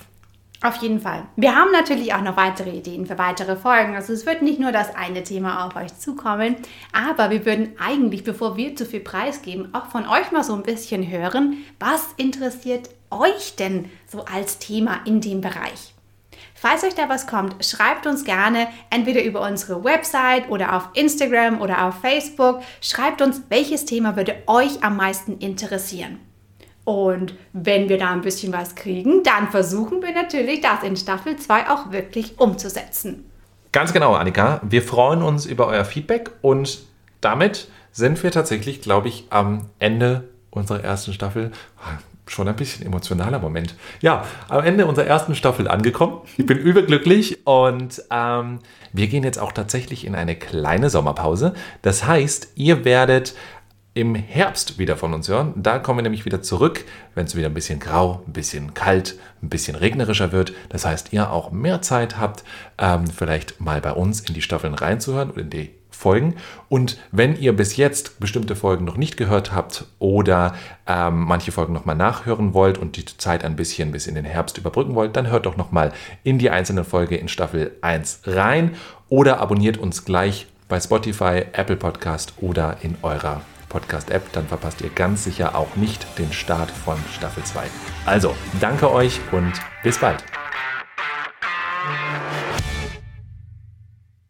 Auf 0.64 0.78
jeden 0.78 1.00
Fall. 1.00 1.24
Wir 1.36 1.56
haben 1.56 1.72
natürlich 1.72 2.14
auch 2.16 2.22
noch 2.22 2.36
weitere 2.36 2.72
Ideen 2.72 3.06
für 3.06 3.20
weitere 3.20 3.56
Folgen. 3.56 3.96
Also 3.96 4.12
es 4.12 4.26
wird 4.26 4.42
nicht 4.42 4.60
nur 4.60 4.72
das 4.72 4.96
eine 4.96 5.24
Thema 5.24 5.66
auf 5.66 5.76
euch 5.76 5.96
zukommen, 6.00 6.56
aber 6.94 7.30
wir 7.30 7.46
würden 7.46 7.74
eigentlich, 7.78 8.24
bevor 8.24 8.58
wir 8.58 8.76
zu 8.76 8.86
viel 8.86 9.02
preisgeben, 9.02 9.74
auch 9.76 9.86
von 9.88 10.08
euch 10.08 10.32
mal 10.32 10.44
so 10.44 10.56
ein 10.56 10.64
bisschen 10.64 11.10
hören, 11.10 11.58
was 11.80 12.08
interessiert 12.18 12.90
euch 13.12 13.56
denn 13.56 13.86
so 14.08 14.26
als 14.26 14.58
Thema 14.58 15.02
in 15.06 15.22
dem 15.22 15.42
Bereich? 15.42 15.94
Falls 16.60 16.84
euch 16.84 16.96
da 16.96 17.08
was 17.08 17.28
kommt, 17.28 17.63
schreibt 17.63 18.08
uns 18.08 18.24
gerne 18.24 18.67
entweder 18.89 19.24
über 19.24 19.41
unsere 19.41 19.84
Website 19.84 20.50
oder 20.50 20.76
auf 20.76 20.89
Instagram 20.93 21.62
oder 21.62 21.86
auf 21.86 22.02
Facebook. 22.02 22.62
Schreibt 22.82 23.22
uns, 23.22 23.43
welches 23.50 23.86
Thema 23.86 24.15
würde 24.15 24.36
euch 24.48 24.84
am 24.84 24.98
meisten 24.98 25.38
interessieren. 25.38 26.20
Und 26.84 27.36
wenn 27.54 27.89
wir 27.89 28.00
da 28.00 28.12
ein 28.12 28.22
bisschen 28.22 28.54
was 28.54 28.74
kriegen, 28.74 29.22
dann 29.22 29.50
versuchen 29.52 30.02
wir 30.02 30.13
natürlich, 30.13 30.62
das 30.62 30.82
in 30.82 30.98
Staffel 30.98 31.36
2 31.36 31.70
auch 31.70 31.91
wirklich 31.91 32.39
umzusetzen. 32.39 33.30
Ganz 33.72 33.93
genau, 33.93 34.15
Annika. 34.15 34.60
Wir 34.63 34.82
freuen 34.82 35.22
uns 35.22 35.46
über 35.46 35.67
euer 35.67 35.86
Feedback 35.86 36.32
und 36.41 36.80
damit 37.22 37.67
sind 37.91 38.24
wir 38.24 38.32
tatsächlich, 38.32 38.82
glaube 38.82 39.10
ich, 39.10 39.26
am 39.30 39.70
Ende 39.78 40.28
unserer 40.50 40.84
ersten 40.84 41.13
Staffel. 41.13 41.52
Schon 42.28 42.48
ein 42.48 42.56
bisschen 42.56 42.86
emotionaler 42.86 43.40
Moment. 43.40 43.76
Ja, 44.02 44.26
am 44.50 44.63
Ende 44.63 44.86
unserer 44.86 45.06
ersten 45.06 45.34
Staffel 45.34 45.68
angekommen. 45.68 46.22
Ich 46.38 46.46
bin 46.46 46.58
überglücklich 46.58 47.46
und 47.46 48.04
ähm, 48.12 48.60
wir 48.94 49.08
gehen 49.08 49.24
jetzt 49.24 49.40
auch 49.40 49.52
tatsächlich 49.52 50.06
in 50.06 50.13
eine 50.13 50.36
kleine 50.36 50.90
Sommerpause. 50.90 51.54
Das 51.82 52.06
heißt, 52.06 52.54
ihr 52.56 52.84
werdet 52.86 53.34
im 53.98 54.14
Herbst 54.14 54.78
wieder 54.78 54.96
von 54.96 55.16
uns 55.16 55.28
hören. 55.28 55.54
Da 55.56 55.80
kommen 55.80 55.98
wir 55.98 56.04
nämlich 56.04 56.26
wieder 56.26 56.44
zurück, 56.44 56.86
wenn 57.16 57.26
es 57.26 57.36
wieder 57.36 57.48
ein 57.48 57.56
bisschen 57.56 57.80
grau, 57.80 58.22
ein 58.28 58.34
bisschen 58.34 58.76
kalt, 58.76 59.18
ein 59.42 59.50
bisschen 59.50 59.76
regnerischer 59.76 60.32
wird. 60.32 60.54
Das 60.70 60.86
heißt, 60.86 61.14
ihr 61.14 61.32
auch 61.32 61.50
mehr 61.50 61.82
Zeit 61.82 62.20
habt, 62.20 62.44
ähm, 62.78 63.08
vielleicht 63.08 63.60
mal 63.60 63.82
bei 63.82 63.92
uns 63.92 64.20
in 64.20 64.36
die 64.36 64.44
Staffeln 64.44 64.76
reinzuhören 64.76 65.32
oder 65.32 65.42
in 65.42 65.50
die 65.50 65.72
Folgen. 65.90 66.36
Und 66.70 67.00
wenn 67.12 67.36
ihr 67.36 67.56
bis 67.56 67.76
jetzt 67.76 68.20
bestimmte 68.20 68.56
Folgen 68.56 68.86
noch 68.86 68.98
nicht 68.98 69.18
gehört 69.18 69.52
habt 69.52 69.86
oder 69.98 70.54
ähm, 70.86 71.22
manche 71.22 71.52
Folgen 71.52 71.74
nochmal 71.74 71.96
nachhören 71.96 72.54
wollt 72.54 72.78
und 72.78 72.98
die 72.98 73.06
Zeit 73.06 73.44
ein 73.44 73.56
bisschen 73.56 73.92
bis 73.92 74.06
in 74.06 74.14
den 74.14 74.26
Herbst 74.26 74.60
überbrücken 74.60 74.94
wollt, 74.94 75.16
dann 75.16 75.32
hört 75.32 75.48
doch 75.48 75.58
nochmal 75.58 75.92
in 76.24 76.38
die 76.38 76.52
einzelne 76.52 76.84
Folge 76.84 77.16
in 77.16 77.30
Staffel 77.30 77.72
1 77.82 78.22
rein 78.26 78.76
oder 79.10 79.40
abonniert 79.40 79.80
uns 79.80 80.06
gleich 80.06 80.46
bei 80.68 80.80
Spotify, 80.80 81.46
Apple 81.54 81.78
Podcast 81.78 82.34
oder 82.42 82.78
in 82.84 82.96
eurer 83.02 83.42
Podcast-App, 83.78 84.34
dann 84.34 84.48
verpasst 84.48 84.82
ihr 84.82 84.90
ganz 84.90 85.24
sicher 85.24 85.56
auch 85.56 85.76
nicht 85.76 86.08
den 86.18 86.34
Start 86.34 86.72
von 86.72 86.98
Staffel 87.16 87.44
2. 87.44 87.68
Also, 88.08 88.36
danke 88.60 88.92
euch 88.92 89.20
und 89.32 89.54
bis 89.84 90.00
bald. 90.00 90.24